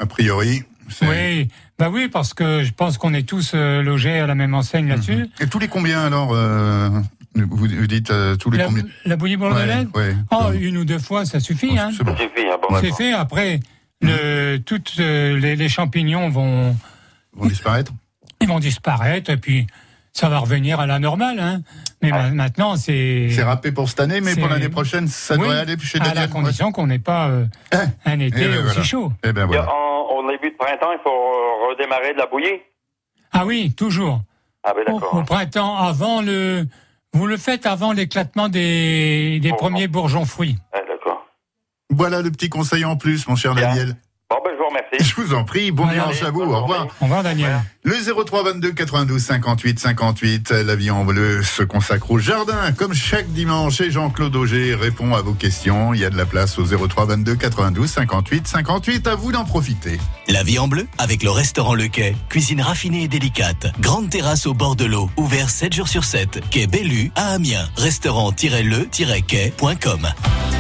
A 0.00 0.06
priori. 0.06 0.62
Oui, 1.02 1.48
bah 1.78 1.90
oui, 1.92 2.08
parce 2.08 2.32
que 2.34 2.62
je 2.62 2.72
pense 2.72 2.96
qu'on 2.98 3.12
est 3.14 3.28
tous 3.28 3.52
euh, 3.54 3.82
logés 3.82 4.18
à 4.20 4.26
la 4.26 4.34
même 4.34 4.54
enseigne 4.54 4.88
là-dessus. 4.88 5.26
Et 5.40 5.46
tous 5.46 5.58
les 5.58 5.68
combien 5.68 6.00
alors 6.04 6.30
euh, 6.32 6.88
vous, 7.34 7.66
vous 7.66 7.86
dites 7.86 8.10
euh, 8.10 8.34
tous 8.36 8.50
les 8.50 8.58
La, 8.58 8.64
combien 8.64 8.84
la 9.04 9.16
bouillie 9.16 9.36
bordelaise 9.36 9.86
Ouais, 9.94 10.08
ouais. 10.08 10.16
Oh, 10.32 10.50
une 10.58 10.78
ou 10.78 10.84
deux 10.84 10.98
fois, 10.98 11.24
ça 11.26 11.38
suffit. 11.40 11.78
Hein. 11.78 11.90
C'est 11.96 12.02
bon. 12.04 12.16
Ça 12.16 12.22
suffit, 12.22 12.48
hein, 12.48 12.56
bon, 12.68 12.76
C'est 12.80 12.92
fait. 12.92 13.12
Après, 13.12 13.60
le, 14.00 14.58
toutes 14.58 14.94
euh, 15.00 15.36
les, 15.38 15.56
les 15.56 15.68
champignons 15.68 16.28
vont, 16.28 16.76
Ils 17.36 17.40
vont 17.42 17.46
disparaître. 17.46 17.92
ils 18.40 18.48
vont 18.48 18.58
disparaître 18.60 19.30
et 19.30 19.36
puis 19.36 19.66
ça 20.12 20.28
va 20.28 20.38
revenir 20.38 20.80
à 20.80 20.86
la 20.86 20.98
normale. 20.98 21.38
Hein. 21.40 21.60
Mais 22.02 22.10
ma- 22.10 22.30
maintenant, 22.30 22.76
c'est 22.76 23.28
C'est 23.30 23.42
râpé 23.42 23.72
pour 23.72 23.88
cette 23.88 24.00
année, 24.00 24.20
mais 24.20 24.34
pour 24.36 24.48
l'année 24.48 24.68
prochaine, 24.68 25.06
ça 25.08 25.34
Oui, 25.34 25.40
devrait 25.42 25.58
aller 25.60 25.76
chez 25.78 26.00
à 26.00 26.14
la 26.14 26.28
condition 26.28 26.72
qu'on 26.72 26.86
n'ait 26.86 26.98
pas 26.98 27.28
euh, 27.28 27.44
Hein 27.72 27.86
un 28.04 28.20
été 28.20 28.36
Eh 28.42 28.48
ben 28.48 28.54
aussi 28.58 28.64
voilà. 28.64 28.82
chaud. 28.82 29.12
Eh 29.24 29.32
ben 29.32 29.46
voilà. 29.46 29.68
en- 29.72 29.98
au 30.18 30.30
début 30.30 30.50
de 30.50 30.56
printemps, 30.56 30.92
il 30.92 31.00
faut 31.02 31.10
euh, 31.10 31.70
redémarrer 31.70 32.12
de 32.12 32.18
la 32.18 32.26
bouillie. 32.26 32.60
Ah 33.32 33.44
oui, 33.46 33.72
toujours. 33.76 34.20
Ah 34.64 34.72
ben 34.74 34.82
Au, 34.92 34.98
d'accord. 35.00 35.14
au 35.14 35.22
printemps, 35.22 35.76
avant 35.76 36.20
le, 36.22 36.66
vous 37.12 37.26
le 37.26 37.36
faites 37.36 37.66
avant 37.66 37.92
l'éclatement 37.92 38.48
des, 38.48 39.38
des 39.40 39.52
premiers 39.52 39.86
bourgeons 39.88 40.24
fruits. 40.24 40.56
Voilà 41.98 42.22
le 42.22 42.30
petit 42.30 42.48
conseil 42.48 42.84
en 42.84 42.96
plus, 42.96 43.26
mon 43.26 43.34
cher 43.34 43.54
Bien. 43.54 43.68
Daniel. 43.68 43.96
Bon, 44.30 44.36
ben, 44.44 44.50
je 44.52 44.58
vous 44.58 44.68
remercie. 44.68 44.98
Je 45.00 45.14
vous 45.20 45.34
en 45.34 45.42
prie, 45.42 45.72
bon 45.72 45.86
dimanche 45.86 46.22
à 46.22 46.30
vous, 46.30 46.42
au 46.42 46.60
revoir. 46.60 46.86
Au 47.00 47.04
revoir, 47.04 47.22
Daniel. 47.22 47.62
Le 47.82 47.94
03 47.94 48.42
22 48.44 48.72
92 48.72 49.22
58 49.22 49.80
58, 49.80 50.50
la 50.50 50.76
vie 50.76 50.90
en 50.90 51.04
bleu 51.04 51.42
se 51.42 51.62
consacre 51.62 52.10
au 52.10 52.18
jardin, 52.18 52.72
comme 52.72 52.92
chaque 52.92 53.32
dimanche. 53.32 53.80
Et 53.80 53.90
Jean-Claude 53.90 54.36
Auger 54.36 54.74
répond 54.74 55.14
à 55.14 55.22
vos 55.22 55.32
questions. 55.32 55.94
Il 55.94 56.00
y 56.00 56.04
a 56.04 56.10
de 56.10 56.16
la 56.16 56.26
place 56.26 56.58
au 56.58 56.64
03 56.64 57.06
22 57.06 57.36
92 57.36 57.90
58 57.90 58.46
58. 58.46 59.06
À 59.06 59.14
vous 59.14 59.32
d'en 59.32 59.46
profiter. 59.46 59.98
La 60.28 60.42
vie 60.42 60.58
en 60.58 60.68
bleu 60.68 60.86
avec 60.98 61.22
le 61.22 61.30
restaurant 61.30 61.74
Le 61.74 61.88
Quai. 61.88 62.14
Cuisine 62.28 62.60
raffinée 62.60 63.04
et 63.04 63.08
délicate. 63.08 63.68
Grande 63.80 64.10
terrasse 64.10 64.46
au 64.46 64.52
bord 64.52 64.76
de 64.76 64.84
l'eau. 64.84 65.08
Ouvert 65.16 65.48
7 65.48 65.72
jours 65.72 65.88
sur 65.88 66.04
7. 66.04 66.50
Quai 66.50 66.66
Bellu 66.66 67.10
à 67.16 67.32
Amiens. 67.32 67.66
Restaurant-le-quai.com. 67.76 70.08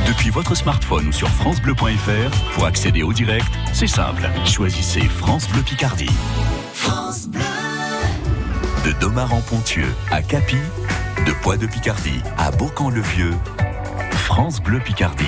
Depuis 0.08 0.30
votre 0.30 0.54
smartphone 0.54 1.08
ou 1.08 1.12
sur 1.12 1.28
francebleu.fr, 1.28 2.54
pour 2.54 2.64
accéder 2.64 3.02
au 3.02 3.12
direct, 3.12 3.46
c'est 3.74 3.86
simple. 3.86 4.22
Choisissez 4.46 5.02
France 5.02 5.46
Bleu 5.50 5.60
Picardie. 5.60 6.08
De 8.86 8.92
Domar 9.00 9.34
en 9.34 9.42
Pontieux 9.42 9.94
à 10.10 10.22
Capi, 10.22 10.56
de 11.26 11.32
Poix 11.42 11.58
de 11.58 11.66
Picardie 11.66 12.22
à 12.38 12.50
Beaucamp-le-Vieux, 12.52 13.34
France 14.12 14.62
Bleu 14.62 14.80
Picardie. 14.80 15.24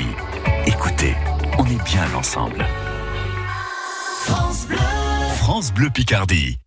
Écoutez, 0.67 1.15
on 1.59 1.67
est 1.67 1.85
bien 1.85 2.07
ensemble. 2.15 2.65
France 5.37 5.75
Bleu 5.75 5.91
Picardie. 5.91 6.59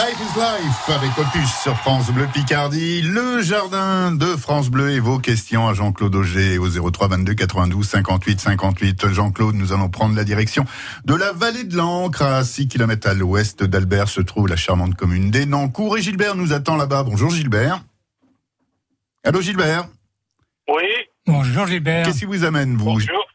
Life 0.00 0.18
is 0.18 0.38
Life 0.38 0.88
avec 0.96 1.18
Opus 1.18 1.62
sur 1.62 1.76
France 1.76 2.10
Bleu 2.10 2.26
Picardie, 2.32 3.02
le 3.02 3.42
jardin 3.42 4.12
de 4.12 4.34
France 4.34 4.70
Bleu 4.70 4.92
et 4.92 4.98
vos 4.98 5.18
questions 5.18 5.68
à 5.68 5.74
Jean-Claude 5.74 6.14
Auger 6.14 6.56
au 6.56 6.68
03 6.68 7.08
22 7.08 7.34
92 7.34 7.86
58 7.86 8.40
58. 8.40 9.08
Jean-Claude, 9.08 9.56
nous 9.56 9.74
allons 9.74 9.90
prendre 9.90 10.16
la 10.16 10.24
direction 10.24 10.64
de 11.04 11.14
la 11.14 11.32
vallée 11.32 11.64
de 11.64 11.76
l'Ancre 11.76 12.22
à 12.22 12.42
6 12.44 12.68
km 12.68 13.10
à 13.10 13.12
l'ouest 13.12 13.62
d'Albert 13.62 14.08
se 14.08 14.22
trouve 14.22 14.48
la 14.48 14.56
charmante 14.56 14.94
commune 14.94 15.30
d'Enancourt 15.30 15.98
et 15.98 16.00
Gilbert 16.00 16.34
nous 16.34 16.54
attend 16.54 16.78
là-bas. 16.78 17.02
Bonjour 17.02 17.28
Gilbert. 17.28 17.82
Allô 19.22 19.42
Gilbert. 19.42 19.84
Oui, 20.66 20.88
Bonjour 21.26 21.66
Gilbert. 21.66 22.06
Qu'est-ce 22.06 22.20
qui 22.20 22.24
vous 22.24 22.44
amène 22.44 22.74
vous? 22.74 22.86
Bonjour. 22.86 23.26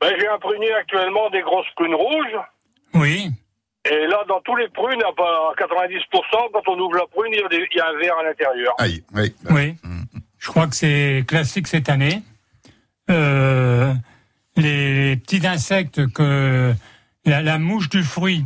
Ben, 0.00 0.14
j'ai 0.16 0.28
un 0.28 0.38
prunier 0.38 0.72
actuellement 0.74 1.28
des 1.30 1.40
grosses 1.40 1.66
prunes 1.74 1.96
rouges. 1.96 2.38
Oui. 2.94 3.32
Et 3.90 4.06
là, 4.06 4.18
dans 4.28 4.40
tous 4.42 4.54
les 4.56 4.68
prunes, 4.68 5.02
à 5.02 5.12
pas- 5.16 5.50
à 5.50 5.54
90%, 5.58 6.48
quand 6.52 6.62
on 6.68 6.78
ouvre 6.78 6.96
la 6.96 7.06
prune, 7.06 7.32
il 7.32 7.40
y 7.40 7.44
a, 7.44 7.48
des- 7.48 7.66
il 7.72 7.76
y 7.76 7.80
a 7.80 7.88
un 7.88 7.98
verre 7.98 8.16
à 8.18 8.22
l'intérieur. 8.24 8.74
Aïe, 8.78 9.02
oui. 9.14 9.34
Oui. 9.50 9.76
Je 10.38 10.48
crois 10.48 10.66
que 10.68 10.76
c'est 10.76 11.24
classique 11.26 11.66
cette 11.66 11.88
année. 11.88 12.22
Euh, 13.10 13.92
les 14.56 15.16
petits 15.16 15.46
insectes 15.46 16.06
que 16.12 16.72
la, 17.24 17.42
la 17.42 17.58
mouche 17.58 17.88
du 17.88 18.02
fruit. 18.02 18.44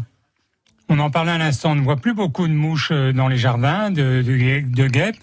On 0.88 0.98
en 1.00 1.10
parlait 1.10 1.32
à 1.32 1.38
l'instant. 1.38 1.72
On 1.72 1.74
ne 1.74 1.82
voit 1.82 1.96
plus 1.96 2.14
beaucoup 2.14 2.46
de 2.48 2.52
mouches 2.52 2.90
euh, 2.92 3.12
dans 3.12 3.28
les 3.28 3.36
jardins 3.38 3.90
de, 3.90 4.22
de, 4.22 4.60
de 4.66 4.86
guêpes. 4.88 5.16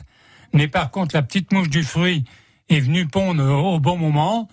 Mais 0.53 0.67
par 0.67 0.91
contre, 0.91 1.15
la 1.15 1.23
petite 1.23 1.51
mouche 1.51 1.69
du 1.69 1.83
fruit 1.83 2.25
est 2.69 2.79
venue 2.81 3.07
pondre 3.07 3.43
au, 3.43 3.75
au 3.75 3.79
bon 3.79 3.97
moment. 3.97 4.47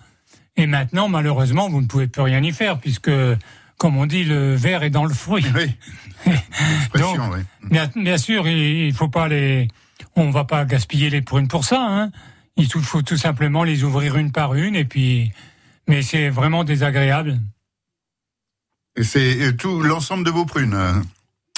Et 0.57 0.65
maintenant, 0.65 1.07
malheureusement, 1.09 1.69
vous 1.69 1.81
ne 1.81 1.87
pouvez 1.87 2.07
plus 2.07 2.21
rien 2.23 2.41
y 2.41 2.51
faire 2.51 2.79
puisque, 2.79 3.11
comme 3.81 3.97
on 3.97 4.05
dit, 4.05 4.25
le 4.25 4.53
verre 4.53 4.83
est 4.83 4.91
dans 4.91 5.05
le 5.05 5.13
fruit. 5.13 5.43
Oui. 5.55 5.71
Expression, 6.81 7.31
oui. 7.33 7.39
Bien, 7.63 7.89
bien 7.95 8.19
sûr, 8.19 8.47
il, 8.47 8.93
faut 8.93 9.07
pas 9.07 9.27
les, 9.27 9.69
on 10.15 10.29
va 10.29 10.43
pas 10.43 10.65
gaspiller 10.65 11.09
les 11.09 11.23
prunes 11.23 11.47
pour 11.47 11.65
ça. 11.65 11.81
Hein. 11.81 12.11
Il 12.57 12.67
faut 12.67 13.01
tout 13.01 13.17
simplement 13.17 13.63
les 13.63 13.83
ouvrir 13.83 14.17
une 14.17 14.31
par 14.31 14.53
une 14.53 14.75
et 14.75 14.85
puis, 14.85 15.31
mais 15.87 16.03
c'est 16.03 16.29
vraiment 16.29 16.63
désagréable. 16.63 17.39
Et 18.97 19.03
c'est 19.03 19.47
euh, 19.47 19.53
tout 19.57 19.81
l'ensemble 19.81 20.25
de 20.25 20.29
vos 20.29 20.45
prunes, 20.45 20.75
euh, 20.75 20.93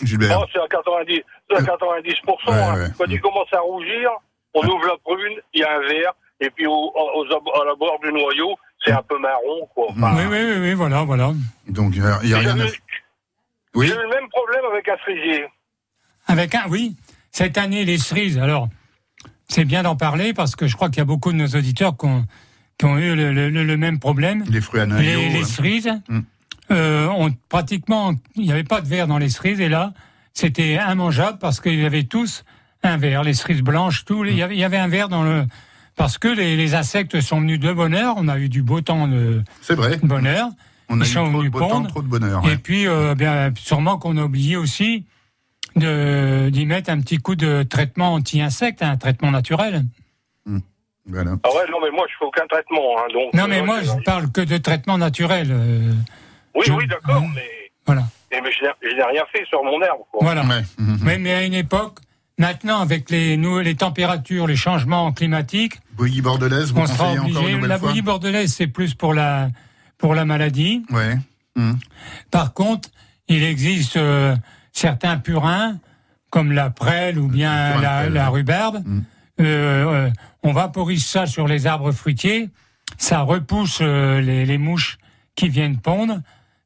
Gilbert? 0.01 0.39
Oh, 0.39 0.45
c'est 0.53 0.59
à 0.59 0.67
90%. 0.67 1.23
C'est 1.49 1.57
à 1.57 1.61
90%. 1.61 2.47
Ouais, 2.47 2.53
hein. 2.53 2.73
ouais. 2.75 2.87
Quand 2.97 3.05
il 3.09 3.19
commence 3.19 3.51
à 3.51 3.59
rougir, 3.59 4.11
on 4.53 4.65
ouvre 4.65 4.85
la 4.87 4.95
prune, 5.03 5.41
il 5.53 5.59
y 5.59 5.63
a 5.65 5.75
un 5.75 5.81
verre. 5.81 6.13
Et 6.39 6.49
puis 6.51 6.67
au, 6.67 6.71
aux- 6.71 7.25
à 7.25 7.65
la 7.65 7.75
bord 7.75 7.99
du 8.01 8.13
noyau, 8.13 8.55
c'est 8.85 8.91
un 8.91 9.01
peu 9.03 9.17
marron. 9.19 9.67
Quoi. 9.73 9.87
Enfin, 9.89 10.15
Oui, 10.15 10.23
oui, 10.29 10.37
oui, 10.51 10.57
oui, 10.61 10.73
voilà, 10.73 11.03
voilà. 11.03 11.31
Donc 11.67 11.93
il 11.95 12.01
n'y 12.01 12.07
a, 12.07 12.17
rien 12.39 12.59
à 12.59 12.65
eu- 12.65 12.69
Oui. 13.75 13.87
j'ai 13.87 13.93
eu 13.93 13.97
le 13.97 14.09
même 14.09 14.29
problème 14.29 14.61
avec 14.71 14.87
un 14.89 14.97
cerisier. 15.05 15.45
Avec 16.27 16.55
un, 16.55 16.63
oui, 16.69 16.95
cette 17.31 17.57
année 17.57 17.85
les 17.85 17.97
cerises. 17.97 18.37
Alors, 18.39 18.69
c'est 19.47 19.65
bien 19.65 19.83
d'en 19.83 19.95
parler 19.95 20.33
parce 20.33 20.55
que 20.55 20.67
je 20.67 20.75
crois 20.75 20.89
qu'il 20.89 20.99
y 20.99 21.01
a 21.01 21.05
beaucoup 21.05 21.31
de 21.31 21.37
nos 21.37 21.47
auditeurs 21.47 21.97
qui 21.97 22.05
ont, 22.05 22.25
qui 22.77 22.85
ont 22.85 22.97
eu 22.97 23.15
le, 23.15 23.31
le- 23.33 23.49
le- 23.49 23.63
le 23.63 23.77
même 23.77 23.99
problème. 23.99 24.43
Les 24.49 24.61
fruits 24.61 24.81
à 24.81 24.85
noyau. 24.85 25.03
les, 25.03 25.29
les 25.29 25.41
euh, 25.41 25.45
cerises 25.45 25.91
Mm. 26.07 26.19
euh, 26.71 27.07
ont 27.09 27.31
pratiquement, 27.49 28.13
il 28.35 28.43
n'y 28.43 28.51
avait 28.51 28.63
pas 28.63 28.81
de 28.81 28.87
verre 28.87 29.07
dans 29.07 29.17
les 29.17 29.29
cerises 29.29 29.59
et 29.59 29.69
là, 29.69 29.93
c'était 30.33 30.75
immangeable 30.89 31.37
parce 31.39 31.59
qu'ils 31.59 31.85
avaient 31.85 32.03
tous 32.05 32.43
un 32.83 32.97
verre, 32.97 33.23
les 33.23 33.33
cerises 33.33 33.61
blanches, 33.61 34.03
tout, 34.05 34.25
il 34.25 34.35
y 34.35 34.41
avait, 34.41 34.55
il 34.55 34.59
y 34.59 34.63
avait 34.63 34.77
un 34.77 34.87
verre 34.89 35.07
dans 35.09 35.23
le, 35.23 35.45
parce 35.95 36.17
que 36.17 36.27
les, 36.27 36.55
les 36.57 36.75
insectes 36.75 37.19
sont 37.21 37.39
venus 37.41 37.59
de 37.59 37.71
bonne 37.71 37.93
heure, 37.93 38.15
on 38.17 38.27
a 38.27 38.37
eu 38.39 38.49
du 38.49 38.61
beau 38.63 38.81
temps 38.81 39.07
de 39.07 39.43
C'est 39.61 39.75
vrai. 39.75 39.97
bonne 40.03 40.25
heure, 40.27 40.49
On 40.89 40.99
a 40.99 41.03
Ils 41.05 41.09
eu 41.09 41.11
sont 41.13 41.29
trop 41.31 41.43
de 41.43 41.49
beau 41.49 41.59
temps, 41.59 41.83
trop 41.83 42.01
de 42.01 42.07
bonheur. 42.07 42.41
et 42.45 42.49
ouais. 42.49 42.57
puis 42.57 42.87
euh, 42.87 43.15
bien 43.15 43.51
sûrement 43.57 43.97
qu'on 43.97 44.17
a 44.17 44.23
oublié 44.23 44.57
aussi 44.57 45.05
de 45.75 46.49
d'y 46.49 46.65
mettre 46.65 46.89
un 46.91 46.99
petit 47.01 47.17
coup 47.17 47.35
de 47.35 47.63
traitement 47.63 48.13
anti-insecte, 48.13 48.81
un 48.83 48.97
traitement 48.97 49.31
naturel. 49.31 49.85
Voilà. 51.05 51.31
Ah 51.43 51.49
ouais, 51.49 51.69
non, 51.69 51.79
mais 51.83 51.91
moi, 51.91 52.05
je 52.09 52.15
fais 52.17 52.23
aucun 52.25 52.47
traitement. 52.47 52.97
Hein, 52.97 53.11
donc, 53.13 53.33
Non 53.33 53.45
mais 53.49 53.59
euh, 53.59 53.65
moi 53.65 53.81
je 53.83 53.91
parle 54.05 54.31
que 54.31 54.39
de 54.39 54.55
traitement 54.57 54.97
naturel. 54.97 55.49
euh, 55.51 55.91
Oui, 56.55 56.63
je- 56.65 56.71
oui, 56.71 56.87
d'accord, 56.87 57.17
hein. 57.23 57.31
mais, 57.35 57.49
voilà. 57.85 58.03
mais, 58.31 58.39
mais 58.41 58.49
je 58.53 58.63
n'ai- 58.63 59.03
rien 59.03 59.23
fait 59.33 59.43
sur 59.49 59.61
mon 59.65 59.81
herbe. 59.81 59.99
Quoi. 60.11 60.19
Voilà. 60.21 60.43
Ouais. 60.45 60.61
Mais, 61.01 61.17
mais 61.17 61.33
à 61.33 61.43
une 61.43 61.55
époque, 61.55 61.97
maintenant, 62.37 62.79
avec 62.79 63.09
les, 63.09 63.75
températures, 63.75 64.47
les 64.47 64.55
changements 64.55 65.11
climatiques, 65.11 65.79
Bouillie 65.97 66.21
bordelaise, 66.21 66.71
vous 66.71 66.81
on 66.81 66.85
sera 66.87 66.97
conseillez 66.97 67.19
encore 67.19 67.29
une 67.29 67.35
obligé. 67.37 67.53
nouvelle 67.55 67.69
La 67.69 67.77
fois 67.77 67.89
bouillie 67.89 68.01
bordelaise, 68.01 68.53
c'est 68.53 68.67
plus 68.67 68.93
pour 68.95 69.13
la, 69.13 69.49
pour 69.97 70.15
la 70.15 70.25
maladie. 70.25 70.83
Ouais. 70.89 71.17
Mhm. 71.55 71.77
Par 72.31 72.53
contre, 72.53 72.89
il 73.27 73.43
existe 73.43 73.97
euh, 73.97 74.35
certains 74.71 75.17
purins, 75.17 75.77
comme 76.31 76.51
la 76.51 76.71
prêle 76.71 77.19
ou 77.19 77.27
bien 77.27 77.79
la, 77.79 78.09
la 78.09 78.29
rhubarbe. 78.29 78.81
Mm. 78.85 79.01
Euh, 79.39 79.43
euh, 79.43 80.09
on 80.41 80.51
vaporise 80.51 81.05
ça 81.05 81.27
sur 81.27 81.47
les 81.47 81.67
arbres 81.67 81.91
fruitiers. 81.91 82.49
Ça 82.97 83.21
repousse 83.21 83.79
euh, 83.81 84.19
les, 84.19 84.45
les 84.45 84.57
mouches 84.57 84.97
qui 85.35 85.47
viennent 85.49 85.77
pondre, 85.77 86.21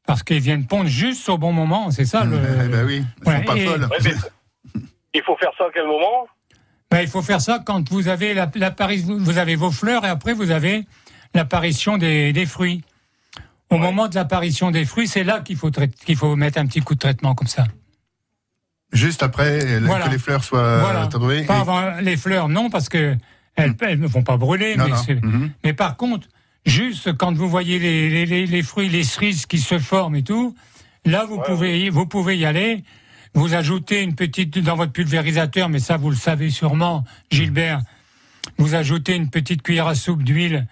parce 0.06 0.22
qu'ils 0.22 0.40
viennent 0.40 0.66
pondre 0.66 0.88
juste 0.88 1.28
au 1.28 1.36
bon 1.36 1.52
moment. 1.52 1.90
C'est 1.90 2.06
ça 2.06 2.24
le. 2.24 2.38
Eh 2.64 2.68
ben 2.68 2.86
oui, 2.86 3.04
elles 3.26 3.32
sont 3.32 3.38
Ouais, 3.38 3.44
pas 3.44 3.56
et- 3.56 3.66
folles. 3.66 3.88
Il 5.14 5.22
faut 5.22 5.36
faire 5.36 5.50
ça 5.56 5.64
à 5.64 5.68
quel 5.72 5.86
moment 5.86 6.26
Ben, 6.90 7.00
il 7.00 7.08
faut 7.08 7.22
faire 7.22 7.40
ça 7.40 7.60
quand 7.64 7.88
vous 7.90 8.08
avez 8.08 8.34
la- 8.34 8.50
l'apparition, 8.54 9.16
vous 9.18 9.38
avez 9.38 9.56
vos 9.56 9.70
fleurs 9.70 10.04
et 10.04 10.08
après 10.08 10.32
vous 10.34 10.50
avez 10.50 10.84
l'apparition 11.34 11.96
des, 11.98 12.32
des 12.32 12.46
fruits. 12.46 12.82
Au 13.70 13.76
moment 13.78 14.08
de 14.08 14.14
l'apparition 14.14 14.70
des 14.70 14.84
fruits, 14.86 15.08
c'est 15.08 15.24
là 15.24 15.40
qu'il 15.40 15.56
faut 15.56 15.70
qu'il 15.70 16.16
faut 16.16 16.36
mettre 16.36 16.58
un 16.58 16.66
petit 16.66 16.80
coup 16.80 16.94
de 16.94 17.00
traitement 17.00 17.34
comme 17.34 17.48
ça. 17.48 17.64
Juste 18.92 19.22
après 19.22 19.62
euh, 19.64 19.80
Voilà. 19.84 20.06
que 20.06 20.12
les 20.12 20.18
fleurs 20.18 20.42
soient 20.44 20.78
voilà. 20.80 21.06
trouvées. 21.08 21.44
Pas 21.44 21.58
et- 21.58 21.60
avant 21.60 21.90
les 22.00 22.16
fleurs, 22.16 22.48
non, 22.48 22.70
parce 22.70 22.88
que 22.88 23.14
elles, 23.56 23.74
elles 23.82 24.00
ne 24.00 24.06
vont 24.06 24.22
pas 24.22 24.36
brûler. 24.38 24.76
Non, 24.76 24.84
mais, 24.84 24.90
non. 24.90 24.96
c'est- 24.96 25.20
mais 25.64 25.72
par 25.74 25.96
contre, 25.98 26.26
juste 26.64 27.14
quand 27.18 27.34
vous 27.34 27.48
voyez 27.50 27.78
les, 27.78 28.08
les, 28.08 28.24
les, 28.26 28.46
les 28.46 28.62
fruits, 28.62 28.88
les 28.88 29.02
cerises 29.04 29.44
qui 29.44 29.58
se 29.58 29.78
forment 29.78 30.16
et 30.16 30.22
tout, 30.22 30.54
là 31.04 31.26
vous 31.26 31.40
pouvez 31.42 31.90
vous 31.90 32.06
pouvez 32.06 32.38
y 32.38 32.46
aller. 32.46 32.82
Vous 33.34 33.54
ajoutez 33.54 34.02
une 34.02 34.14
petite 34.14 34.58
dans 34.58 34.76
votre 34.76 34.92
pulvérisateur, 34.92 35.68
mais 35.68 35.78
ça 35.78 35.96
vous 35.96 36.10
le 36.10 36.16
savez 36.16 36.50
sûrement, 36.50 37.04
Gilbert. 37.30 37.80
Vous 38.58 38.74
ajoutez 38.74 39.14
une 39.14 39.30
petite 39.30 39.62
cuillère 39.62 39.86
à 39.86 39.94
soupe 39.94 40.22
d'huile 40.22 40.66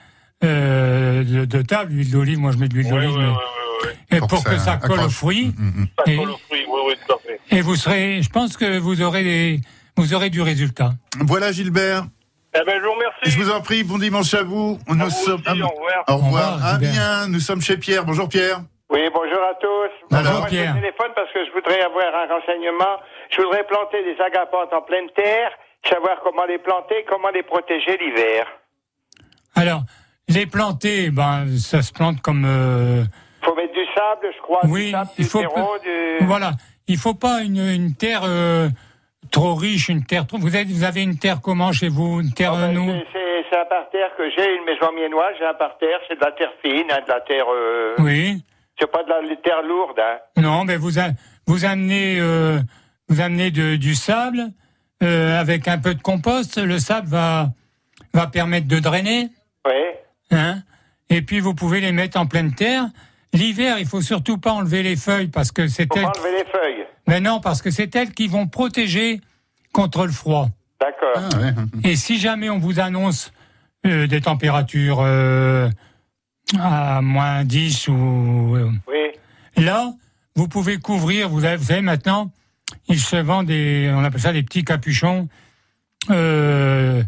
euh, 0.45 1.23
de, 1.25 1.45
de 1.45 1.63
table, 1.63 1.93
l'huile 1.93 2.11
d'olive. 2.11 2.39
Moi, 2.39 2.53
je 2.53 2.59
mets 2.59 2.69
de 2.69 2.75
l'huile 2.75 2.87
Oui, 2.87 2.93
d'olive, 2.93 3.11
oui, 3.17 3.25
mais- 3.25 3.29
oui, 3.31 3.91
et 4.11 4.19
Pour 4.19 4.29
pour, 4.29 4.45
que 4.45 4.51
que 4.51 4.59
ça 4.59 4.65
ça 4.65 4.77
colle 4.79 4.93
aux 4.93 4.95
accroche. 4.95 5.13
fruits. 5.15 5.55
Mhm. 5.57 5.87
Ça 5.99 6.13
Et- 6.13 6.17
colle 6.17 6.31
aux 6.31 6.39
fruits, 6.39 6.65
à 7.09 7.15
fait. 7.49 7.57
Et 7.57 7.61
vous 7.61 7.77
serez, 7.77 8.23
je 8.23 8.29
pense 8.31 8.57
que 8.57 8.79
vous 8.79 9.03
aurez 9.03 9.23
des, 9.23 9.61
vous 9.97 10.15
aurez 10.15 10.31
du 10.31 10.41
résultat. 10.41 10.95
Voilà 11.21 11.53
Gilbert. 11.53 12.07
Eh 12.55 12.59
ben, 12.67 12.75
je 12.81 12.87
vous 12.87 12.93
remercie. 12.95 13.31
Je 13.31 13.37
vous 13.45 13.51
en 13.51 13.61
prie, 13.61 13.85
bon 13.85 13.99
dimanche 13.99 14.33
à 14.35 14.43
vous. 14.43 14.79
Nous 14.89 15.01
À 15.01 15.05
vous 15.05 15.11
sommes. 15.11 15.43
aussi, 15.47 15.63
au 15.63 15.69
revoir. 15.69 16.05
Au 16.09 16.13
Au 16.13 16.17
revoir. 16.17 16.55
revoir, 16.55 16.59
Ah 16.63 16.71
Gilbert. 16.81 16.93
bien, 16.93 17.29
nous 17.29 17.41
sommes 17.41 17.61
chez 17.61 17.77
Pierre. 17.77 18.05
Bonjour 18.07 18.29
Pierre. 18.29 18.63
Oui, 18.89 19.01
bonjour 19.13 19.43
à 19.43 19.55
tous. 19.55 19.91
Bonjour, 20.11 20.39
moi, 20.41 20.47
Pierre. 20.49 20.75
Je 20.77 20.81
téléphone 20.81 21.11
parce 21.15 21.33
que 21.33 21.45
je 21.45 21.51
voudrais 21.53 21.81
avoir 21.83 22.07
un 22.15 22.27
renseignement. 22.35 23.01
Je 23.31 23.43
voudrais 23.43 23.65
planter 23.65 24.03
des 24.05 24.21
agapantes 24.23 24.73
en 24.73 24.83
pleine 24.83 25.09
terre, 25.15 25.51
savoir 25.89 26.21
comment 26.23 26.45
les 26.45 26.59
planter, 26.59 27.05
comment 27.09 27.31
les 27.31 27.43
protéger 27.43 27.97
l'hiver. 27.97 28.47
Alors, 29.57 29.81
les 30.29 30.47
planter, 30.47 31.11
ben, 31.11 31.47
ça 31.59 31.83
se 31.83 31.93
plante 31.93 32.21
comme, 32.21 32.45
euh, 32.47 33.03
Faut 33.43 33.55
mettre 33.57 33.73
du 33.73 33.85
sable, 33.87 34.29
je 34.37 34.41
crois, 34.43 34.61
oui, 34.65 34.87
du 34.87 34.91
sable, 34.93 35.11
il 35.19 35.25
du 35.25 35.31
faut, 35.31 35.41
terreau, 35.41 35.79
du... 35.83 36.25
voilà, 36.27 36.51
il 36.87 36.97
faut 36.97 37.15
pas 37.15 37.43
une, 37.43 37.59
une 37.59 37.95
terre 37.97 38.23
euh, 38.25 38.69
trop 39.33 39.55
riche, 39.55 39.89
une 39.89 40.05
terre 40.05 40.27
trop. 40.29 40.39
Vous 40.39 40.55
avez, 40.55 40.65
vous 40.65 40.85
avez 40.85 41.03
une 41.03 41.19
terre 41.19 41.41
comment 41.43 41.73
chez 41.73 41.89
vous, 41.89 42.21
une 42.21 42.33
terre 42.33 42.53
ben, 42.53 42.73
nous? 42.73 42.93
c'est 43.51 43.59
un 43.59 43.65
parterre 43.65 44.11
que 44.17 44.29
j'ai, 44.31 44.57
une 44.57 44.65
maison 44.65 44.93
miennoise, 44.93 45.35
j'ai 45.39 45.47
un 45.47 45.55
parterre, 45.55 45.99
c'est 46.09 46.17
de 46.19 46.25
la 46.25 46.33
terre 46.33 46.53
fine, 46.65 46.91
hein, 46.91 47.01
de 47.05 47.09
la 47.13 47.21
terre... 47.21 47.47
euh, 47.49 47.95
Oui. 47.99 48.43
C'est 48.79 48.91
pas 48.91 49.03
de 49.05 49.09
la 49.09 49.37
terre 49.37 49.63
lourde, 49.63 49.99
hein. 49.99 50.19
Non, 50.41 50.65
mais 50.65 50.77
vous 50.77 50.99
a- 50.99 51.11
vous 51.47 51.65
amenez, 51.65 52.19
euh, 52.21 52.59
vous 53.09 53.21
amenez 53.21 53.51
de- 53.51 53.77
du 53.77 53.95
sable 53.95 54.51
euh, 55.03 55.39
avec 55.41 55.69
un 55.69 55.79
peu 55.79 55.95
de 55.95 56.03
compost. 56.03 56.59
Le 56.59 56.79
sable 56.79 57.09
va 57.09 57.51
va 58.15 58.27
permettre 58.27 58.67
de 58.67 58.79
drainer. 58.79 59.29
Oui. 59.67 59.73
Hein 60.31 60.63
et 61.11 61.21
puis 61.23 61.39
vous 61.41 61.55
pouvez 61.55 61.81
les 61.81 61.93
mettre 61.93 62.19
en 62.19 62.27
pleine 62.27 62.55
terre. 62.55 62.85
L'hiver, 63.35 63.79
il 63.79 63.87
faut 63.87 64.01
surtout 64.01 64.39
pas 64.39 64.53
enlever 64.53 64.83
les 64.83 64.97
feuilles 64.97 65.29
parce 65.29 65.53
que 65.53 65.69
c'est 65.69 65.83
elles. 65.95 66.03
pas 66.05 66.09
enlever 66.19 66.39
les 66.39 66.45
feuilles. 66.51 66.87
Mais 67.07 67.21
non, 67.21 67.41
parce 67.41 67.61
que 67.63 67.71
c'est 67.71 67.95
elles 67.95 68.13
qui 68.13 68.27
vont 68.27 68.47
protéger 68.47 69.21
contre 69.73 70.07
le 70.07 70.13
froid. 70.13 70.49
D'accord. 70.81 71.13
Ah, 71.17 71.39
ouais. 71.39 71.91
Et 71.91 71.97
si 71.97 72.19
jamais 72.19 72.49
on 72.51 72.59
vous 72.59 72.81
annonce 72.81 73.33
euh, 73.85 74.07
des 74.07 74.21
températures 74.23 75.01
euh, 75.01 75.69
à 76.59 77.01
moins 77.03 77.45
10 77.45 77.89
ou 77.89 78.57
euh, 78.57 78.71
Oui. 78.89 79.63
là, 79.65 79.93
vous 80.35 80.49
pouvez 80.49 80.79
couvrir. 80.79 81.29
Vous, 81.29 81.45
avez, 81.45 81.57
vous 81.57 81.65
savez 81.65 81.81
maintenant, 81.83 82.31
il 82.89 82.99
se 83.01 83.17
vend 83.17 83.43
des, 83.43 83.93
on 83.95 84.05
appelle 84.05 84.21
ça 84.21 84.33
des 84.33 84.43
petits 84.43 84.65
capuchons 84.65 85.29
euh, 86.11 87.03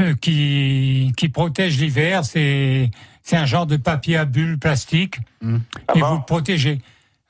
euh, 0.00 0.14
qui 0.20 1.12
qui 1.16 1.28
protègent 1.28 1.78
l'hiver. 1.78 2.24
C'est 2.24 2.90
c'est 3.22 3.36
un 3.36 3.44
genre 3.46 3.66
de 3.66 3.76
papier 3.76 4.16
à 4.16 4.24
bulles 4.24 4.58
plastique 4.58 5.18
Mm. 5.42 5.56
Ah 5.88 5.92
et 5.96 6.00
bon 6.00 6.06
vous 6.08 6.16
le 6.18 6.24
protégez. 6.24 6.80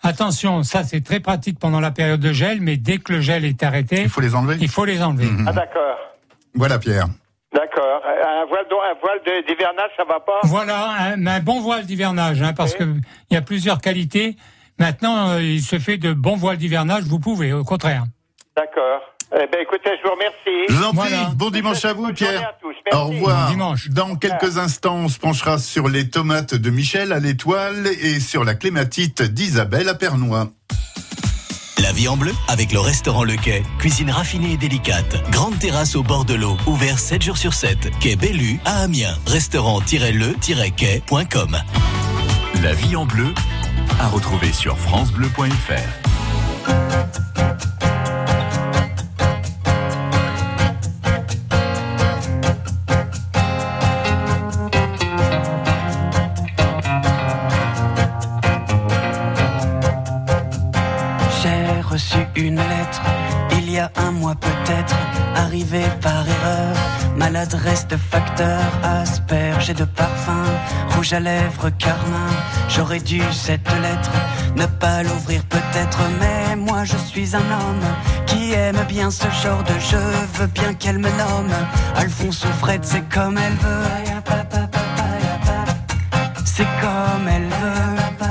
attention, 0.02 0.62
ça 0.64 0.84
c'est 0.84 1.00
très 1.00 1.18
pratique 1.20 1.58
pendant 1.58 1.80
la 1.80 1.90
période 1.90 2.20
de 2.20 2.30
gel, 2.32 2.60
mais 2.60 2.76
dès 2.76 2.98
que 2.98 3.14
le 3.14 3.20
gel 3.22 3.46
est 3.46 3.62
arrêté, 3.62 4.02
Il 4.02 4.08
faut 4.10 4.20
les 4.20 4.34
enlever 4.34 4.58
il 4.60 4.68
faut 4.68 4.84
les 4.84 5.02
enlever. 5.02 5.28
Ah, 5.46 5.52
d'accord. 5.54 5.96
Voilà, 6.54 6.78
Pierre. 6.78 7.08
D'accord. 8.42 8.44
Un 8.44 8.46
voile, 8.46 8.66
un 8.94 9.00
voile 9.00 9.44
d'hivernage, 9.46 9.90
ça 9.96 10.04
va 10.04 10.20
pas? 10.20 10.40
Voilà, 10.44 10.90
un, 11.14 11.26
un 11.26 11.40
bon 11.40 11.60
voile 11.60 11.84
d'hivernage, 11.86 12.42
hein, 12.42 12.52
parce 12.56 12.72
Oui. 12.72 12.78
que 12.78 12.84
il 13.30 13.34
y 13.34 13.36
a 13.36 13.42
plusieurs 13.42 13.80
qualités. 13.80 14.36
Maintenant, 14.78 15.28
euh, 15.30 15.42
il 15.42 15.62
se 15.62 15.78
fait 15.78 15.96
de 15.98 16.12
bons 16.12 16.36
voiles 16.36 16.56
d'hivernage, 16.56 17.04
vous 17.04 17.18
pouvez, 17.20 17.52
au 17.52 17.64
contraire. 17.64 18.04
D'accord. 18.56 19.00
Eh 19.34 19.46
ben, 19.50 19.60
écoutez, 19.62 19.90
je 19.98 20.06
vous 20.06 20.14
remercie. 20.14 20.66
Je 20.68 20.74
vous 20.74 20.84
en 20.84 20.92
prie, 20.92 21.08
Voilà. 21.10 21.30
bon 21.34 21.50
dimanche 21.50 21.84
à 21.86 21.92
vous, 21.94 22.12
Pierre. 22.12 22.48
à 22.48 22.52
tous. 22.60 22.74
Merci. 22.84 22.98
Au 23.00 23.06
revoir. 23.08 23.46
Bon 23.46 23.52
dimanche. 23.52 23.88
Dans 23.88 24.14
quelques 24.16 24.58
instants, 24.58 24.96
on 24.96 25.08
se 25.08 25.18
penchera 25.18 25.58
sur 25.58 25.88
les 25.88 26.10
tomates 26.10 26.54
de 26.54 26.70
Michel 26.70 27.12
à 27.12 27.18
l'étoile 27.18 27.86
et 27.86 28.20
sur 28.20 28.44
la 28.44 28.54
clématite 28.54 29.22
d'Isabelle 29.22 29.88
à 29.88 29.94
Pernois. 29.94 30.48
La 31.82 31.90
vie 31.90 32.06
en 32.06 32.16
bleu 32.16 32.32
avec 32.46 32.70
le 32.72 32.78
restaurant 32.78 33.24
Le 33.24 33.34
Quai. 33.34 33.64
Cuisine 33.80 34.10
raffinée 34.10 34.52
et 34.52 34.56
délicate. 34.56 35.28
Grande 35.32 35.58
terrasse 35.58 35.96
au 35.96 36.04
bord 36.04 36.24
de 36.24 36.34
l'eau. 36.34 36.56
Ouvert 36.68 37.00
7 37.00 37.22
jours 37.22 37.36
sur 37.36 37.54
7. 37.54 37.90
Quai 37.98 38.14
Bellu 38.14 38.60
à 38.64 38.82
Amiens. 38.82 39.18
Restaurant-le-quai.com. 39.26 41.58
La 42.62 42.72
vie 42.72 42.94
en 42.94 43.04
bleu, 43.04 43.34
à 43.98 44.06
retrouver 44.06 44.52
sur 44.52 44.78
FranceBleu.fr. 44.78 46.11
arrivée 65.52 65.90
par 66.00 66.26
erreur. 66.26 66.74
Maladresse 67.14 67.86
de 67.86 67.98
facteur, 67.98 68.62
asperge 68.82 69.74
de 69.74 69.84
parfum, 69.84 70.44
rouge 70.94 71.12
à 71.12 71.20
lèvres, 71.20 71.68
carmin. 71.78 72.30
J'aurais 72.70 73.00
dû 73.00 73.20
cette 73.32 73.70
lettre 73.82 74.12
ne 74.56 74.64
pas 74.64 75.02
l'ouvrir 75.02 75.42
peut-être, 75.56 75.98
mais 76.20 76.56
moi 76.56 76.84
je 76.84 76.96
suis 76.96 77.36
un 77.36 77.48
homme 77.58 77.86
qui 78.26 78.52
aime 78.52 78.82
bien 78.88 79.10
ce 79.10 79.28
genre 79.42 79.62
de 79.62 79.78
jeu. 79.90 80.08
Veux 80.38 80.46
bien 80.46 80.72
qu'elle 80.72 80.98
me 80.98 81.10
nomme 81.10 81.54
Alphonse 81.96 82.44
ou 82.46 82.52
Fred, 82.60 82.80
c'est 82.82 83.06
comme 83.10 83.36
elle 83.36 83.58
veut. 83.66 83.88
C'est 86.46 86.70
comme 86.80 87.28
elle 87.28 87.50
veut. 87.60 88.28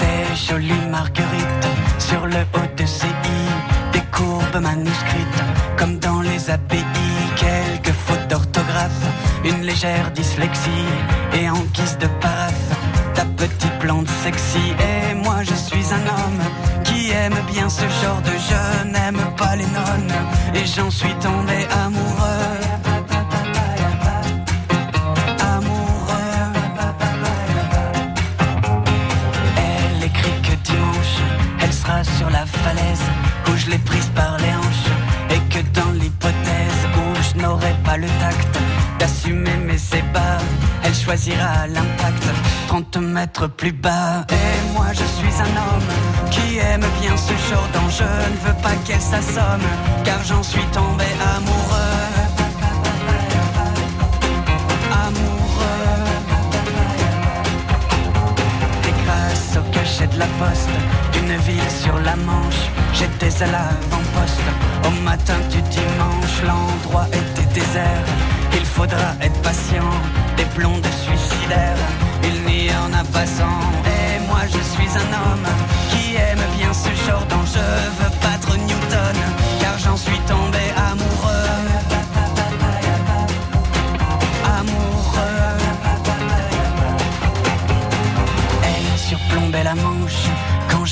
Des 0.00 0.34
jolies 0.48 0.86
marguerites 0.90 1.68
sur 1.98 2.26
le 2.26 2.40
haut 2.54 2.70
de 2.76 2.86
ses 2.86 3.06
i, 3.06 3.55
courbes 4.56 4.62
manuscrites 4.62 5.42
comme 5.76 5.98
dans 5.98 6.20
les 6.20 6.50
API, 6.50 6.84
quelques 7.36 7.94
fautes 7.94 8.28
d'orthographe, 8.28 9.04
une 9.44 9.62
légère 9.62 10.10
dyslexie 10.12 10.70
et 11.34 11.48
en 11.50 11.62
guise 11.74 11.98
de 11.98 12.06
paraphe, 12.20 12.70
ta 13.14 13.24
petite 13.24 13.78
plante 13.78 14.08
sexy. 14.22 14.74
Et 14.80 15.14
moi 15.14 15.42
je 15.42 15.54
suis 15.54 15.86
un 15.92 16.06
homme 16.16 16.42
qui 16.84 17.10
aime 17.10 17.36
bien 17.52 17.68
ce 17.68 17.86
genre 18.02 18.22
de 18.22 18.32
jeu, 18.48 18.90
n'aime 18.92 19.20
pas 19.36 19.56
les 19.56 19.66
nonnes 19.66 20.14
et 20.54 20.66
j'en 20.66 20.90
suis 20.90 21.14
tombé 21.14 21.66
amoureux. 21.84 22.36
Elle 29.56 30.04
écrit 30.04 30.42
que 30.42 30.54
dimanche, 30.70 31.16
elle 31.60 31.72
sera 31.72 32.04
sur 32.04 32.30
la 32.30 32.46
falaise 32.46 33.25
je 33.66 33.70
l'ai 33.72 33.78
prise 33.78 34.10
par 34.14 34.36
les 34.38 34.54
hanches. 34.60 34.90
Et 35.30 35.40
que 35.52 35.60
dans 35.78 35.90
l'hypothèse 35.92 36.80
où 36.96 37.04
je 37.22 37.42
n'aurai 37.42 37.74
pas 37.84 37.96
le 37.96 38.06
tact 38.06 38.58
d'assumer 38.98 39.56
mes 39.56 39.80
ébats, 39.98 40.42
elle 40.84 40.94
choisira 40.94 41.66
l'impact 41.66 42.24
30 42.68 42.96
mètres 42.98 43.48
plus 43.48 43.72
bas. 43.72 44.24
Et 44.30 44.72
moi 44.72 44.86
je 44.92 45.06
suis 45.18 45.34
un 45.40 45.54
homme 45.64 45.90
qui 46.30 46.58
aime 46.58 46.86
bien 47.00 47.16
ce 47.16 47.34
genre 47.48 47.68
d'enjeu. 47.74 48.04
Ne 48.34 48.48
veux 48.48 48.58
pas 48.62 48.76
qu'elle 48.84 49.00
s'assomme, 49.00 49.68
car 50.04 50.22
j'en 50.24 50.42
suis 50.42 50.66
tombé 50.72 51.08
amoureux. 51.36 52.04
Amoureux. 55.06 56.04
Et 58.88 58.94
grâce 59.04 59.58
au 59.58 59.72
cachet 59.72 60.06
de 60.06 60.18
la 60.18 60.26
poste 60.38 61.05
d'une 61.26 61.36
ville 61.38 61.70
sur 61.70 61.98
la 62.00 62.16
Manche, 62.16 62.70
j'étais 62.92 63.42
à 63.42 63.46
l'avant-poste. 63.46 64.48
Au 64.84 65.02
matin 65.02 65.38
du 65.50 65.60
dimanche, 65.62 66.36
l'endroit 66.46 67.06
était 67.08 67.48
désert. 67.52 68.04
Il 68.52 68.64
faudra 68.64 69.14
être 69.20 69.40
patient, 69.42 69.90
des 70.36 70.46
blondes 70.56 70.86
suicidaires. 71.04 71.84
Il 72.22 72.36
n'y 72.50 72.70
en 72.70 72.92
a 72.92 73.04
pas 73.12 73.26
cent. 73.26 73.60
Et 73.96 74.20
moi 74.26 74.40
je 74.46 74.62
suis 74.74 74.90
un 75.02 75.10
homme 75.22 75.48
qui 75.90 76.16
aime 76.16 76.44
bien 76.58 76.72
ce 76.72 76.90
genre 77.06 77.26
d'enjeu. 77.26 77.72
Veux 77.98 78.14
battre 78.22 78.56
Newton, 78.58 79.16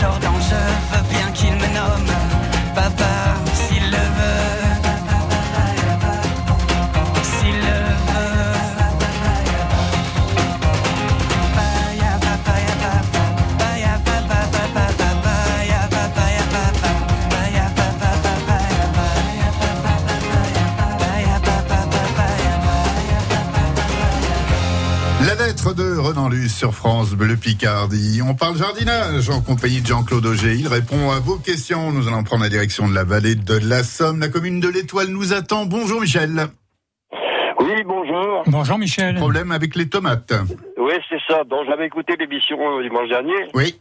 Bien 0.00 0.27
sur 26.58 26.74
France 26.74 27.14
Bleu 27.14 27.36
Picardie. 27.36 28.20
On 28.20 28.34
parle 28.34 28.56
jardinage 28.56 29.30
en 29.30 29.40
compagnie 29.40 29.80
de 29.80 29.86
Jean-Claude 29.86 30.26
Auger. 30.26 30.54
Il 30.54 30.66
répond 30.66 31.12
à 31.12 31.20
vos 31.20 31.36
questions. 31.36 31.92
Nous 31.92 32.08
allons 32.08 32.24
prendre 32.24 32.42
la 32.42 32.48
direction 32.48 32.88
de 32.88 32.94
la 32.96 33.04
vallée 33.04 33.36
de 33.36 33.54
la 33.62 33.84
Somme. 33.84 34.18
La 34.18 34.26
commune 34.26 34.58
de 34.58 34.68
l'Étoile 34.68 35.06
nous 35.06 35.32
attend. 35.32 35.66
Bonjour 35.66 36.00
Michel. 36.00 36.48
Oui, 37.60 37.84
bonjour. 37.86 38.42
Bonjour 38.48 38.76
Michel. 38.76 39.14
Problème 39.14 39.52
avec 39.52 39.76
les 39.76 39.88
tomates. 39.88 40.32
Oui, 40.76 40.94
c'est 41.08 41.20
ça. 41.28 41.44
Donc, 41.44 41.60
j'avais 41.68 41.86
écouté 41.86 42.16
l'émission 42.18 42.58
euh, 42.58 42.82
dimanche 42.82 43.08
dernier. 43.08 43.46
Oui. 43.54 43.78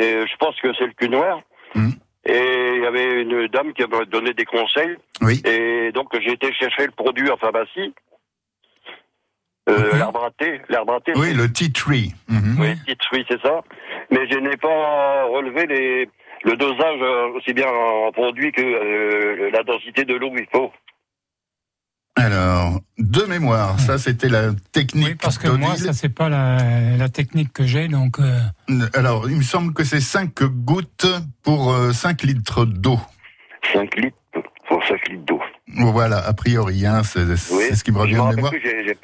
Et 0.00 0.14
euh, 0.14 0.26
je 0.28 0.36
pense 0.38 0.56
que 0.60 0.74
c'est 0.76 0.86
le 0.86 0.94
cul 0.94 1.08
noir. 1.08 1.38
Mhm. 1.76 1.92
Et 2.28 2.72
il 2.74 2.82
y 2.82 2.86
avait 2.86 3.22
une 3.22 3.46
dame 3.46 3.72
qui 3.72 3.84
m'a 3.84 4.04
donné 4.04 4.34
des 4.34 4.46
conseils. 4.46 4.96
Oui. 5.20 5.40
Et 5.44 5.92
donc, 5.92 6.08
j'ai 6.20 6.32
été 6.32 6.52
chercher 6.54 6.86
le 6.86 6.92
produit 6.92 7.30
en 7.30 7.36
pharmacie. 7.36 7.94
Euh. 9.68 9.98
L'arbre 9.98 10.24
à 10.24 10.30
thé. 10.30 10.60
L'arbre 10.68 10.94
à 10.94 11.00
thé. 11.00 11.12
Oui, 11.16 11.34
le 11.34 11.52
tea 11.52 11.72
tree. 11.72 12.14
Mhm. 12.28 12.56
Oui, 12.60 12.68
titre, 12.86 13.06
oui, 13.12 13.24
c'est 13.28 13.40
ça. 13.40 13.62
Mais 14.10 14.28
je 14.30 14.38
n'ai 14.38 14.56
pas 14.56 15.24
relevé 15.24 15.66
les, 15.66 16.08
le 16.44 16.56
dosage 16.56 17.00
euh, 17.00 17.36
aussi 17.36 17.52
bien 17.52 17.66
en 17.68 18.12
produit 18.12 18.52
que 18.52 18.62
euh, 18.62 19.50
la 19.52 19.62
densité 19.64 20.04
de 20.04 20.14
l'eau 20.14 20.30
qu'il 20.30 20.46
faut. 20.52 20.70
Alors, 22.18 22.80
de 22.98 23.22
mémoire, 23.24 23.78
ça 23.78 23.98
c'était 23.98 24.30
la 24.30 24.52
technique. 24.72 25.06
Oui, 25.06 25.14
parce 25.20 25.36
que 25.36 25.48
moi, 25.48 25.76
ça 25.76 25.92
c'est 25.92 26.14
pas 26.14 26.30
la, 26.30 26.96
la 26.96 27.08
technique 27.10 27.52
que 27.52 27.64
j'ai, 27.64 27.88
donc 27.88 28.18
euh, 28.20 28.38
Alors, 28.94 29.28
il 29.28 29.36
me 29.36 29.42
semble 29.42 29.74
que 29.74 29.84
c'est 29.84 30.00
5 30.00 30.42
gouttes 30.44 31.06
pour 31.42 31.74
euh, 31.74 31.92
5 31.92 32.22
litres 32.22 32.64
d'eau. 32.64 32.98
5 33.74 33.96
litres 33.96 34.16
pour 34.66 34.82
5 34.86 35.08
litres 35.08 35.24
d'eau. 35.26 35.40
Voilà, 35.74 36.18
a 36.24 36.32
priori, 36.32 36.86
hein, 36.86 37.02
c'est 37.04 37.36
c'est 37.36 37.52
Oui. 37.54 37.64
ce 37.76 37.82
qui 37.82 37.90
me 37.92 37.98
revient 37.98 38.12
de 38.30 38.36
mémoire. 38.36 38.52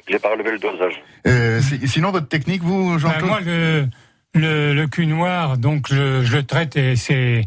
j'ai- 0.08 0.18
pas 0.18 0.30
relevé 0.30 0.52
le 0.52 0.58
dosage. 0.58 1.02
Euh, 1.26 1.60
si- 1.60 1.88
sinon, 1.88 2.12
votre 2.12 2.28
technique, 2.28 2.62
vous, 2.62 2.92
ben, 2.92 2.98
Jean-Claude 2.98 3.28
moi 3.28 3.40
le 3.40 3.88
le, 4.34 4.72
le 4.72 4.86
cul 4.86 5.06
noir, 5.06 5.58
donc 5.58 5.88
je, 5.92 6.22
je 6.22 6.36
le 6.36 6.42
traite 6.44 6.76
et 6.76 6.96
c'est 6.96 7.44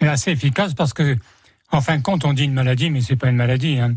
assez 0.00 0.32
efficace 0.32 0.74
parce 0.74 0.92
que, 0.92 1.16
en 1.70 1.80
fin 1.80 1.98
de 1.98 2.02
compte, 2.02 2.24
on 2.24 2.32
dit 2.32 2.44
une 2.44 2.54
maladie, 2.54 2.90
mais 2.90 3.00
c'est 3.00 3.14
pas 3.16 3.28
une 3.28 3.36
maladie. 3.36 3.78
Hein. 3.78 3.94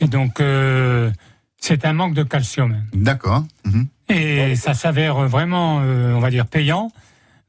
Et 0.00 0.06
donc, 0.06 0.40
euh, 0.40 1.10
c'est 1.58 1.84
un 1.84 1.92
manque 1.92 2.14
de 2.14 2.22
calcium. 2.22 2.76
D'accord. 2.92 3.42
Mhm. 3.64 3.86
Et 4.10 4.54
ça 4.54 4.74
s'avère 4.74 5.16
vraiment, 5.26 5.80
euh, 5.82 6.12
on 6.14 6.20
va 6.20 6.30
dire, 6.30 6.46
payant, 6.46 6.92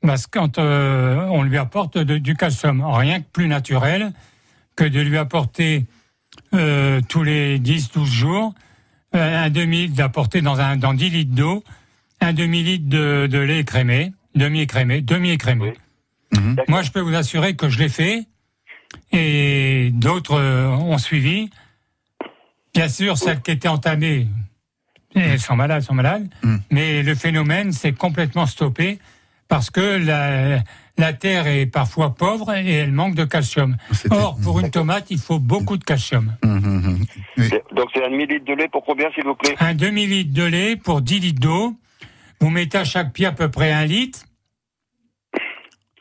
parce 0.01 0.25
que 0.25 0.39
quand 0.39 0.57
euh, 0.57 1.17
on 1.29 1.43
lui 1.43 1.57
apporte 1.59 1.97
de- 1.99 2.17
du 2.17 2.35
calcium, 2.35 2.83
rien 2.83 3.19
que 3.19 3.27
plus 3.31 3.47
naturel 3.47 4.13
que 4.75 4.83
de 4.85 4.99
lui 5.01 5.17
apporter 5.17 5.85
euh, 6.53 7.01
tous 7.07 7.23
les 7.23 7.59
10-12 7.59 8.05
jours 8.05 8.53
euh, 9.15 9.45
un 9.45 9.49
demi 9.49 9.89
d'apporter 9.89 10.41
dans 10.41 10.59
un 10.59 10.77
dans 10.77 10.93
10 10.93 11.09
litres 11.09 11.35
d'eau 11.35 11.63
un 12.21 12.33
demi-litre 12.33 12.87
de, 12.87 13.27
de 13.27 13.39
lait 13.39 13.59
écrémé, 13.61 14.13
demi-écrémé, 14.35 15.01
demi-écrémé. 15.01 15.73
Mhm. 16.37 16.55
Moi, 16.67 16.83
je 16.83 16.91
peux 16.91 16.99
vous 17.01 17.15
assurer 17.15 17.55
que 17.55 17.67
je 17.67 17.79
l'ai 17.79 17.89
fait 17.89 18.25
et 19.11 19.89
d'autres 19.93 20.35
euh, 20.39 20.67
ont 20.69 20.97
suivi. 20.99 21.49
Bien 22.73 22.87
sûr, 22.87 23.17
celles 23.17 23.41
qui 23.41 23.51
étaient 23.51 23.67
entamées, 23.67 24.27
elles 25.15 25.39
sont 25.39 25.55
malades, 25.55 25.81
sont 25.81 25.93
malades, 25.95 26.29
Mm. 26.43 26.57
mais 26.69 27.03
le 27.03 27.15
phénomène 27.15 27.71
s'est 27.73 27.91
complètement 27.93 28.45
stoppé 28.45 28.99
parce 29.47 29.69
que 29.69 29.81
la, 29.81 30.63
la 31.01 31.13
terre 31.13 31.47
est 31.47 31.65
parfois 31.65 32.15
pauvre 32.15 32.53
et 32.53 32.73
elle 32.75 32.91
manque 32.91 33.15
de 33.15 33.25
calcium. 33.25 33.75
Or, 34.11 34.37
pour 34.41 34.59
une 34.59 34.69
tomate, 34.71 35.07
il 35.09 35.17
faut 35.19 35.39
beaucoup 35.39 35.77
de 35.77 35.83
calcium. 35.83 36.35
Mhm, 36.43 36.59
mhm. 36.59 37.05
Oui. 37.37 37.49
Donc 37.75 37.89
c'est 37.93 38.03
un 38.05 38.09
demi-litre 38.09 38.45
de 38.45 38.53
lait 38.53 38.69
pour 38.71 38.85
combien, 38.85 39.11
s'il 39.13 39.23
vous 39.25 39.35
plaît? 39.35 39.55
Un 39.59 39.73
demi-litre 39.73 40.31
de 40.33 40.43
lait 40.43 40.75
pour 40.75 41.01
10 41.01 41.19
litres 41.19 41.39
d'eau. 41.41 41.75
Vous 42.39 42.49
mettez 42.49 42.77
à 42.77 42.83
chaque 42.85 43.11
pied 43.13 43.25
à 43.25 43.31
peu 43.31 43.49
près 43.49 43.71
un 43.71 43.85
litre. 43.85 44.19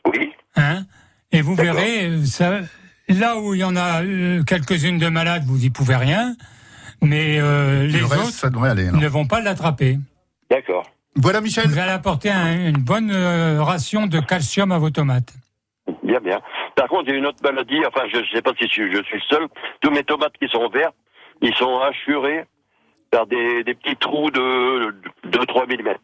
Oui. 0.05 0.31
Hein? 0.55 0.85
Et 1.31 1.41
vous 1.41 1.55
verrez, 1.55 2.05
euh, 2.07 2.25
ça, 2.25 2.59
là 3.07 3.37
où 3.39 3.53
il 3.53 3.59
y 3.59 3.63
en 3.63 3.75
a 3.75 4.03
euh, 4.03 4.43
quelques-unes 4.43 4.97
de 4.99 5.07
malades, 5.07 5.43
vous 5.45 5.63
y 5.65 5.69
pouvez 5.69 5.95
rien, 5.95 6.35
mais 7.01 7.39
euh, 7.39 7.87
les 7.87 7.99
Le 7.99 8.05
reste, 8.05 8.21
autres 8.23 8.31
ça 8.33 8.49
devrait 8.49 8.71
aller. 8.71 8.91
ne 8.91 9.07
vont 9.07 9.25
pas 9.27 9.41
l'attraper. 9.41 9.97
D'accord. 10.49 10.83
Voilà, 11.15 11.41
Michel. 11.41 11.67
Vous 11.67 11.77
allez 11.79 11.91
apporter 11.91 12.29
un- 12.29 12.69
une 12.69 12.77
bonne 12.83 13.11
euh, 13.11 13.61
ration 13.63 14.07
de 14.07 14.19
calcium 14.19 14.71
à 14.71 14.77
vos 14.79 14.89
tomates. 14.89 15.33
Bien, 16.03 16.19
bien. 16.19 16.41
Par 16.75 16.87
contre, 16.87 17.03
il 17.07 17.11
y 17.11 17.15
a 17.15 17.17
une 17.17 17.25
autre 17.25 17.43
maladie, 17.43 17.79
enfin, 17.85 18.05
je 18.11 18.17
ne 18.19 18.25
sais 18.33 18.41
pas 18.41 18.51
si 18.59 18.67
je, 18.67 18.89
je 18.91 19.03
suis 19.03 19.21
seul. 19.29 19.47
Tous 19.81 19.91
mes 19.91 20.03
tomates 20.03 20.33
qui 20.41 20.47
sont 20.47 20.69
vertes, 20.69 20.95
ils 21.41 21.53
sont 21.55 21.79
hachurés 21.79 22.45
par 23.11 23.27
des, 23.27 23.63
des 23.63 23.73
petits 23.75 23.97
trous 23.97 24.31
de 24.31 24.95
2-3 25.27 25.67
mm. 25.67 25.95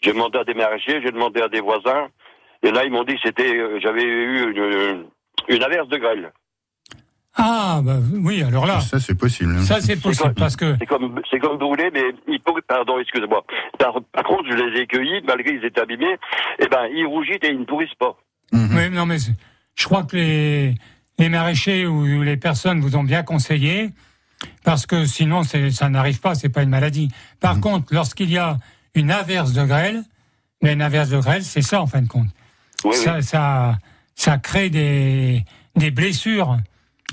J'ai 0.00 0.12
demandé 0.12 0.38
à 0.38 0.44
des 0.44 0.54
maraîchers, 0.54 1.00
j'ai 1.02 1.10
demandé 1.10 1.40
à 1.42 1.48
des 1.48 1.60
voisins, 1.60 2.08
et 2.62 2.70
là, 2.70 2.84
ils 2.84 2.90
m'ont 2.92 3.04
dit 3.04 3.14
que 3.16 3.20
c'était, 3.24 3.54
euh, 3.56 3.78
j'avais 3.82 4.02
eu 4.04 4.50
une, 4.52 5.04
une 5.48 5.62
averse 5.62 5.88
de 5.88 5.96
grêle. 5.98 6.32
Ah, 7.40 7.80
bah, 7.84 7.98
oui, 8.12 8.42
alors 8.42 8.66
là, 8.66 8.80
Ça, 8.80 8.98
c'est 8.98 9.14
possible. 9.14 9.54
hein. 9.56 9.62
ça 9.62 9.80
c'est 9.80 9.96
possible 10.00 10.34
parce 10.34 10.56
que 10.56 10.76
C'est 10.80 10.86
comme, 10.86 11.20
c'est 11.30 11.38
comme 11.38 11.56
vous 11.58 11.68
voulez, 11.68 11.88
mais 11.92 12.02
ils 12.26 12.40
pourrissent, 12.40 12.64
pardon, 12.68 12.98
excusez-moi. 12.98 13.44
Par, 13.78 13.94
par 14.12 14.24
contre, 14.24 14.44
je 14.50 14.56
les 14.56 14.80
ai 14.80 14.86
cueillis, 14.88 15.22
malgré 15.26 15.54
qu'ils 15.56 15.64
étaient 15.64 15.80
abîmés, 15.80 16.16
et 16.58 16.66
ben, 16.66 16.86
ils 16.92 17.06
rougissent 17.06 17.38
et 17.42 17.50
ils 17.50 17.60
ne 17.60 17.64
pourrissent 17.64 17.94
pas. 17.98 18.16
Mhm. 18.52 18.70
Oui, 18.76 18.90
non, 18.90 19.06
mais 19.06 19.18
je 19.76 19.84
crois 19.84 20.02
que 20.02 20.16
les, 20.16 20.74
les 21.18 21.28
maraîchers 21.28 21.86
ou 21.86 22.22
les 22.22 22.36
personnes 22.36 22.80
vous 22.80 22.96
ont 22.96 23.04
bien 23.04 23.22
conseillé, 23.22 23.90
parce 24.64 24.86
que 24.86 25.04
sinon, 25.04 25.44
c'est- 25.44 25.70
ça 25.70 25.88
n'arrive 25.88 26.20
pas, 26.20 26.34
c'est 26.34 26.48
pas 26.48 26.62
une 26.64 26.70
maladie. 26.70 27.08
Par 27.40 27.54
Mhm. 27.56 27.60
contre, 27.60 27.94
lorsqu'il 27.94 28.30
y 28.30 28.38
a 28.38 28.56
une 28.96 29.12
averse 29.12 29.52
de 29.52 29.64
grêle, 29.64 30.02
mais 30.60 30.72
une 30.72 30.82
averse 30.82 31.10
de 31.10 31.18
grêle, 31.18 31.44
c'est 31.44 31.62
ça 31.62 31.80
en 31.80 31.86
fin 31.86 32.02
de 32.02 32.08
compte. 32.08 32.26
Oui, 32.84 32.94
ça, 32.96 33.16
oui. 33.16 33.22
ça, 33.22 33.78
ça 34.16 34.38
crée 34.38 34.70
des, 34.70 35.44
des 35.76 35.92
blessures 35.92 36.56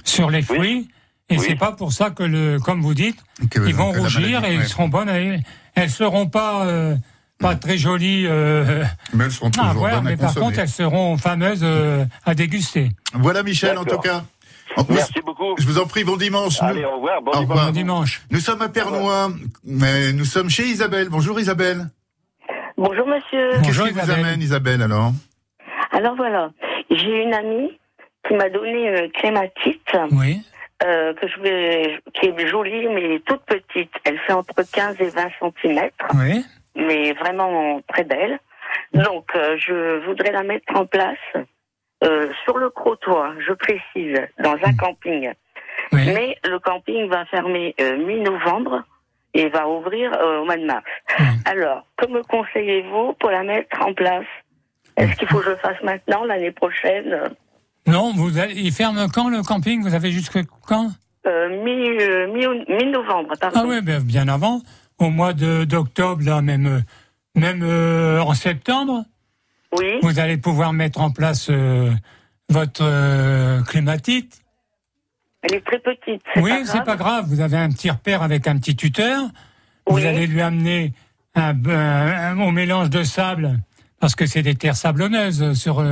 sur 0.05 0.29
les 0.29 0.41
fruits, 0.41 0.87
et 1.29 1.37
Oui. 1.37 1.43
c'est 1.47 1.55
pas 1.55 1.71
pour 1.73 1.91
ça 1.91 2.09
que 2.11 2.23
le, 2.23 2.59
comme 2.59 2.81
vous 2.81 2.93
dites, 2.93 3.17
Que- 3.51 3.67
ils 3.67 3.75
vont 3.75 3.91
rougir 3.91 4.39
maladie, 4.41 4.53
et 4.55 4.57
ouais. 4.59 4.63
ils 4.63 4.69
seront 4.69 4.87
bonnes. 4.87 5.09
et 5.09 5.39
elles 5.75 5.89
seront 5.89 6.27
pas 6.27 6.65
euh, 6.67 6.95
pas 7.39 7.55
très 7.55 7.77
jolies. 7.77 8.25
Euh, 8.27 8.85
Mais 9.13 9.25
elles 9.25 9.31
seront 9.31 9.47
à 9.49 9.51
toujours 9.51 9.73
voir, 9.73 9.91
bonnes 9.97 10.07
à 10.07 10.09
mais 10.11 10.17
par 10.17 10.27
consommer. 10.27 10.45
contre, 10.45 10.59
elles 10.59 10.69
seront 10.69 11.17
fameuses 11.17 11.61
euh, 11.63 12.05
à 12.25 12.33
déguster. 12.35 12.91
Voilà, 13.13 13.43
Michel, 13.43 13.77
en 13.77 13.83
tout 13.83 13.97
cas. 13.97 14.23
En- 14.77 14.85
Merci 14.89 15.19
beaucoup. 15.25 15.55
Je 15.57 15.65
vous 15.65 15.77
en 15.79 15.85
prie, 15.85 16.03
bon 16.03 16.17
dimanche. 16.17 16.61
Allez, 16.61 16.81
Nous, 16.81 16.87
au 16.87 16.95
revoir. 16.95 17.21
Bon 17.21 17.31
Au 17.31 17.33
dimanche. 17.33 17.49
revoir. 17.49 17.65
Bon 17.67 17.71
dimanche. 17.71 18.21
nous 18.31 18.39
sommes 18.39 18.61
à 18.61 18.69
Pernois, 18.69 19.31
mais 19.65 20.11
nous 20.13 20.25
sommes 20.25 20.49
chez 20.49 20.63
Isabelle. 20.67 21.07
Bonjour 21.09 21.39
Isabelle. 21.39 21.89
Bonjour 22.77 23.07
monsieur. 23.07 23.51
Qu'est-ce 23.63 23.81
qui 23.83 23.89
vous 23.91 23.97
Isabelle. 23.99 24.25
amène 24.25 24.41
Isabelle 24.41 24.81
alors? 24.81 25.13
Alors 25.91 26.15
voilà, 26.17 26.49
j'ai 26.91 27.23
une 27.23 27.33
amie 27.33 27.69
qui 28.27 28.33
m'a 28.33 28.49
donné 28.49 28.88
une 29.03 29.11
clématite 29.11 29.95
Oui. 30.11 30.41
euh, 30.83 31.13
que 31.13 31.27
je 31.27 31.39
vais, 31.39 31.99
qui 32.13 32.27
est 32.27 32.47
jolie 32.47 32.88
mais 32.89 33.19
toute 33.25 33.41
petite. 33.45 33.91
Elle 34.03 34.17
fait 34.19 34.33
entre 34.33 34.55
15 34.71 34.99
et 35.01 35.09
20 35.09 35.29
centimètres, 35.39 36.05
Oui. 36.15 36.43
mais 36.75 37.13
vraiment 37.13 37.81
très 37.88 38.03
belle. 38.03 38.39
Donc 38.93 39.25
euh, 39.35 39.57
je 39.57 40.05
voudrais 40.05 40.31
la 40.31 40.43
mettre 40.43 40.75
en 40.75 40.85
place 40.85 41.17
euh, 42.03 42.29
sur 42.43 42.57
le 42.57 42.69
crottoir, 42.69 43.33
je 43.39 43.53
précise, 43.53 44.21
dans 44.39 44.55
un 44.63 44.75
camping. 44.77 45.31
Oui. 45.91 46.01
Mais 46.13 46.38
le 46.43 46.59
camping 46.59 47.07
va 47.09 47.25
fermer 47.25 47.75
mi-novembre 47.79 48.83
et 49.33 49.49
va 49.49 49.67
ouvrir 49.67 50.11
au 50.21 50.45
mois 50.45 50.57
de 50.57 50.65
mars. 50.65 50.85
Oui. 51.19 51.25
Alors, 51.45 51.85
que 51.97 52.05
me 52.07 52.23
conseillez-vous 52.23 53.13
pour 53.13 53.29
la 53.29 53.43
mettre 53.43 53.81
en 53.81 53.93
place? 53.93 54.25
Est-ce 54.97 55.15
qu'il 55.17 55.27
faut 55.27 55.39
que 55.39 55.45
je 55.45 55.49
le 55.51 55.55
fasse 55.57 55.81
maintenant, 55.83 56.23
l'année 56.23 56.51
prochaine? 56.51 57.29
Non, 57.88 58.13
vous 58.13 58.38
allez, 58.38 58.56
il 58.56 58.71
ferme 58.71 59.08
quand 59.13 59.30
le 59.30 59.41
camping? 59.43 59.82
Vous 59.84 59.93
avez 59.93 60.12
jusque 60.12 60.39
quand? 60.67 60.91
Euh, 61.28 61.63
mi, 61.63 61.71
euh, 62.02 62.28
mi- 62.34 62.76
Mi-novembre, 62.76 63.34
pardon. 63.39 63.60
Ah 63.62 63.65
oui, 63.67 63.82
ben, 63.82 64.02
bien 64.02 64.28
avant, 64.28 64.62
au 65.00 65.10
mois 65.10 65.34
d'octobre, 65.34 66.24
là, 66.24 66.41
même, 66.41 66.84
même 67.36 67.62
euh, 67.63 68.21
en 68.21 68.34
septembre, 68.34 69.04
Oui, 69.78 70.00
vous 70.02 70.19
allez 70.19 70.38
pouvoir 70.38 70.74
mettre 70.74 71.00
en 71.02 71.12
place 71.12 71.48
euh, 71.50 71.91
votre 72.50 73.63
clématite. 73.67 74.41
elle 75.43 75.56
est 75.56 75.65
très 75.65 75.80
petite. 75.80 76.21
Oui, 76.38 76.50
pas 76.52 76.65
c'est 76.65 76.84
pas 76.84 76.95
grave. 76.95 77.26
Vous 77.28 77.41
avez 77.41 77.58
un 77.58 77.69
petit 77.69 77.89
repère 77.91 78.21
avec 78.24 78.48
un 78.48 78.58
petit 78.58 78.76
tuteur. 78.76 79.21
Vous 79.88 79.98
Oui. 79.98 80.08
allez 80.08 80.26
lui 80.28 80.41
amener 80.41 80.93
un, 81.36 81.54
un- 81.69 82.39
au 82.39 82.52
mélange 82.52 82.89
de 82.89 83.04
sable, 83.04 83.60
parce 84.00 84.15
que 84.15 84.26
c'est 84.26 84.41
des 84.41 84.56
terres 84.56 84.76
sablonneuses 84.76 85.54
sur. 85.54 85.84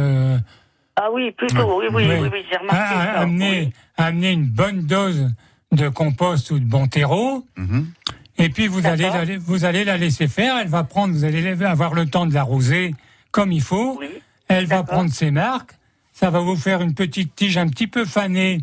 Ah 0.96 1.10
oui, 1.12 1.32
plutôt, 1.32 1.80
oui, 1.80 1.88
oui, 1.92 2.06
oui, 2.08 2.30
oui, 2.32 2.46
j'ai 2.50 2.58
remarqué 2.58 2.94
ça. 2.94 3.20
amener, 3.20 3.62
oui. 3.62 3.74
amener 3.98 4.32
une 4.32 4.46
bonne 4.46 4.82
dose 4.86 5.32
de 5.72 5.90
compost 5.90 6.52
ou 6.52 6.60
de 6.60 6.66
bon 6.66 6.88
terreau. 6.88 7.46
Mhm. 7.58 7.88
Et 8.38 8.50
puis 8.50 8.68
vous 8.68 8.86
allez, 8.86 9.04
la, 9.04 9.38
vous 9.38 9.66
allez 9.66 9.84
la 9.84 9.98
laisser 9.98 10.28
faire. 10.28 10.58
Elle 10.58 10.68
va 10.68 10.84
prendre. 10.84 11.14
Vous 11.14 11.24
allez 11.24 11.48
avoir 11.64 11.94
le 11.94 12.06
temps 12.06 12.26
de 12.26 12.34
l'arroser 12.34 12.96
comme 13.32 13.52
il 13.52 13.62
faut. 13.62 13.98
Oui. 14.00 14.08
Elle 14.48 14.66
va 14.66 14.84
prendre 14.84 15.12
ses 15.12 15.32
marques. 15.32 15.74
Ça 16.14 16.30
va 16.30 16.40
vous 16.40 16.56
faire 16.56 16.82
une 16.82 16.94
petite 16.94 17.36
tige 17.36 17.58
un 17.58 17.68
petit 17.68 17.88
peu 17.88 18.06
fanée 18.06 18.60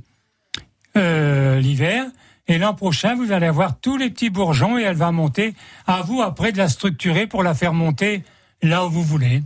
euh, 0.97 1.59
l'hiver. 1.59 2.05
Et 2.47 2.59
l'an 2.59 2.75
prochain, 2.75 3.15
vous 3.15 3.33
allez 3.33 3.47
avoir 3.47 3.79
tous 3.79 3.97
les 3.97 4.11
petits 4.11 4.31
bourgeons 4.31 4.79
et 4.79 4.83
elle 4.83 4.97
va 4.97 5.13
monter. 5.13 5.55
À 5.87 6.03
vous 6.03 6.21
après 6.21 6.53
de 6.53 6.59
la 6.59 6.69
structurer 6.69 7.27
pour 7.27 7.43
la 7.43 7.55
faire 7.55 7.73
monter 7.73 8.23
là 8.63 8.87
où 8.87 8.91
vous 8.91 9.03
voulez. 9.03 9.43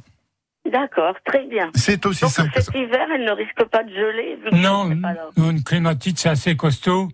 D'accord, 0.74 1.14
très 1.24 1.46
bien. 1.46 1.70
C'est 1.76 2.04
aussi 2.04 2.22
Donc 2.22 2.30
simple 2.32 2.50
que 2.50 2.60
ça. 2.60 2.72
cet 2.72 2.74
hiver, 2.74 3.06
elle 3.14 3.24
ne 3.24 3.30
risque 3.30 3.64
pas 3.70 3.84
de 3.84 3.90
geler 3.90 4.38
Non, 4.52 4.90
une 5.38 5.62
clématite 5.62 6.18
c'est 6.18 6.28
assez 6.28 6.56
costaud. 6.56 7.08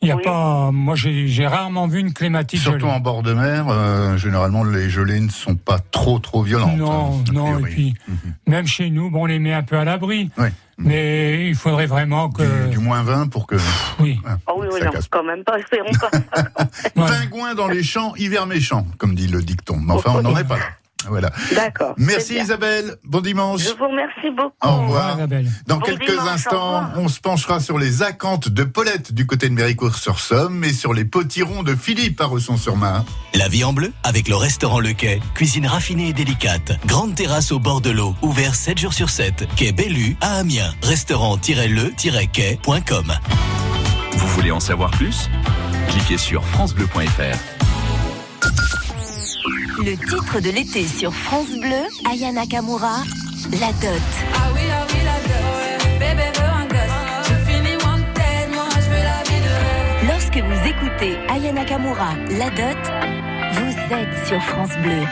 Il 0.00 0.08
y 0.08 0.12
a 0.12 0.16
Oui. 0.16 0.22
pas. 0.22 0.70
Moi, 0.72 0.94
j'ai 0.94 1.46
rarement 1.48 1.88
vu 1.88 1.98
une 1.98 2.12
clématite 2.12 2.60
Surtout 2.60 2.80
gelée. 2.80 2.92
en 2.92 3.00
bord 3.00 3.22
de 3.24 3.32
mer, 3.32 3.66
euh, 3.68 4.16
généralement 4.16 4.62
les 4.62 4.88
gelées 4.90 5.18
ne 5.18 5.28
sont 5.30 5.56
pas 5.56 5.78
trop 5.90 6.20
trop 6.20 6.42
violentes. 6.42 6.76
Non, 6.76 7.16
hein, 7.18 7.24
non, 7.32 7.58
et 7.58 7.62
puis 7.62 7.94
Mhm. 8.06 8.16
même 8.46 8.66
chez 8.68 8.90
nous, 8.90 9.10
bon, 9.10 9.22
on 9.22 9.26
les 9.26 9.40
met 9.40 9.54
un 9.54 9.64
peu 9.64 9.76
à 9.76 9.84
l'abri, 9.84 10.30
Ouais. 10.38 10.52
mais 10.76 11.48
il 11.48 11.56
faudrait 11.56 11.86
vraiment 11.86 12.28
que, 12.30 12.66
Du, 12.68 12.76
du 12.76 12.78
moins 12.78 13.02
20 13.02 13.26
pour 13.28 13.48
que. 13.48 13.56
oui, 13.98 14.20
Ah, 14.24 14.36
Ah 14.46 14.52
oui, 14.56 14.68
oui, 14.70 14.78
ça 14.78 14.84
non, 14.84 14.92
casse. 14.92 15.08
quand 15.08 15.24
même 15.24 15.42
pas, 15.42 15.58
espérons 15.58 15.90
pas. 15.98 16.10
Pingouin 16.94 17.54
dans 17.56 17.66
les 17.68 17.82
champs, 17.82 18.14
hiver 18.16 18.46
méchant, 18.46 18.86
comme 18.98 19.14
dit 19.16 19.26
le 19.26 19.42
dicton. 19.42 19.78
Mais 19.82 19.94
enfin, 19.94 20.12
on 20.14 20.22
n'en 20.22 20.36
est 20.36 20.44
pas 20.46 20.58
là. 20.58 20.64
Voilà. 21.06 21.30
D'accord. 21.54 21.94
Merci. 21.96 22.36
Isabelle. 22.38 22.96
Bon 23.04 23.20
dimanche. 23.20 23.62
Je 23.62 23.70
vous 23.70 23.88
remercie 23.88 24.30
beaucoup. 24.36 24.52
Au 24.62 24.68
Au 24.68 24.76
revoir. 24.82 25.16
Dans 25.66 25.78
Bon 25.78 25.84
quelques 25.84 26.10
dimanche, 26.10 26.28
instants, 26.28 26.82
on 26.96 27.08
se 27.08 27.20
penchera 27.20 27.60
sur 27.60 27.78
les 27.78 28.02
acanthes 28.02 28.48
de 28.48 28.64
Paulette 28.64 29.12
du 29.12 29.24
côté 29.26 29.48
de 29.48 29.54
Méricourt-sur-Somme 29.54 30.64
et 30.64 30.72
sur 30.72 30.92
les 30.92 31.04
potirons 31.04 31.62
de 31.62 31.74
Philippe 31.76 32.20
à 32.20 32.26
Resson-sur-Marne. 32.26 33.04
La 33.34 33.48
vie 33.48 33.64
en 33.64 33.72
bleu 33.72 33.92
avec 34.02 34.28
le 34.28 34.36
restaurant 34.36 34.80
Le 34.80 34.92
Quai. 34.92 35.20
Cuisine 35.34 35.66
raffinée 35.66 36.08
et 36.08 36.12
délicate. 36.12 36.72
Grande 36.86 37.14
terrasse 37.14 37.52
au 37.52 37.58
bord 37.58 37.80
de 37.80 37.90
l'eau. 37.90 38.14
Ouvert 38.22 38.54
7 38.54 38.78
jours 38.78 38.92
sur 38.92 39.08
7. 39.10 39.46
Quai 39.56 39.72
Bellu 39.72 40.16
à 40.20 40.36
Amiens. 40.38 40.72
Restaurant-le-quai.com. 40.82 43.12
Vous 44.12 44.26
voulez 44.28 44.50
en 44.50 44.60
savoir 44.60 44.90
plus? 44.90 45.30
Cliquez 45.90 46.18
sur 46.18 46.44
francebleu.fr. 46.44 47.38
Le 49.78 49.96
titre 49.96 50.40
de 50.40 50.50
l'été 50.50 50.84
sur 50.84 51.14
France 51.14 51.50
Bleu, 51.60 51.86
Aya 52.10 52.32
Nakamura, 52.32 53.04
La 53.52 53.68
Dot. 53.80 54.02
Ah 54.34 54.48
oui, 54.52 54.60
ah 54.72 54.84
oui, 54.88 54.98
la 55.04 55.18
dot. 55.28 56.00
Bébé 56.00 56.28
veut 56.34 56.44
un 56.44 56.66
gosse. 56.66 57.28
J'ai 57.28 57.52
fini 57.52 57.76
wanted, 57.84 58.54
moi 58.54 58.64
je 58.74 58.90
veux 58.90 59.04
la 59.04 59.22
vie 59.22 59.40
de 59.40 59.48
rêve. 59.48 60.08
Lorsque 60.08 60.38
vous 60.38 60.68
écoutez 60.68 61.16
Aya 61.28 61.52
Nakamura, 61.52 62.14
La 62.38 62.50
Dot, 62.50 62.82
vous 63.52 63.94
êtes 63.94 64.26
sur 64.26 64.42
France 64.42 64.76
Bleu. 64.82 65.04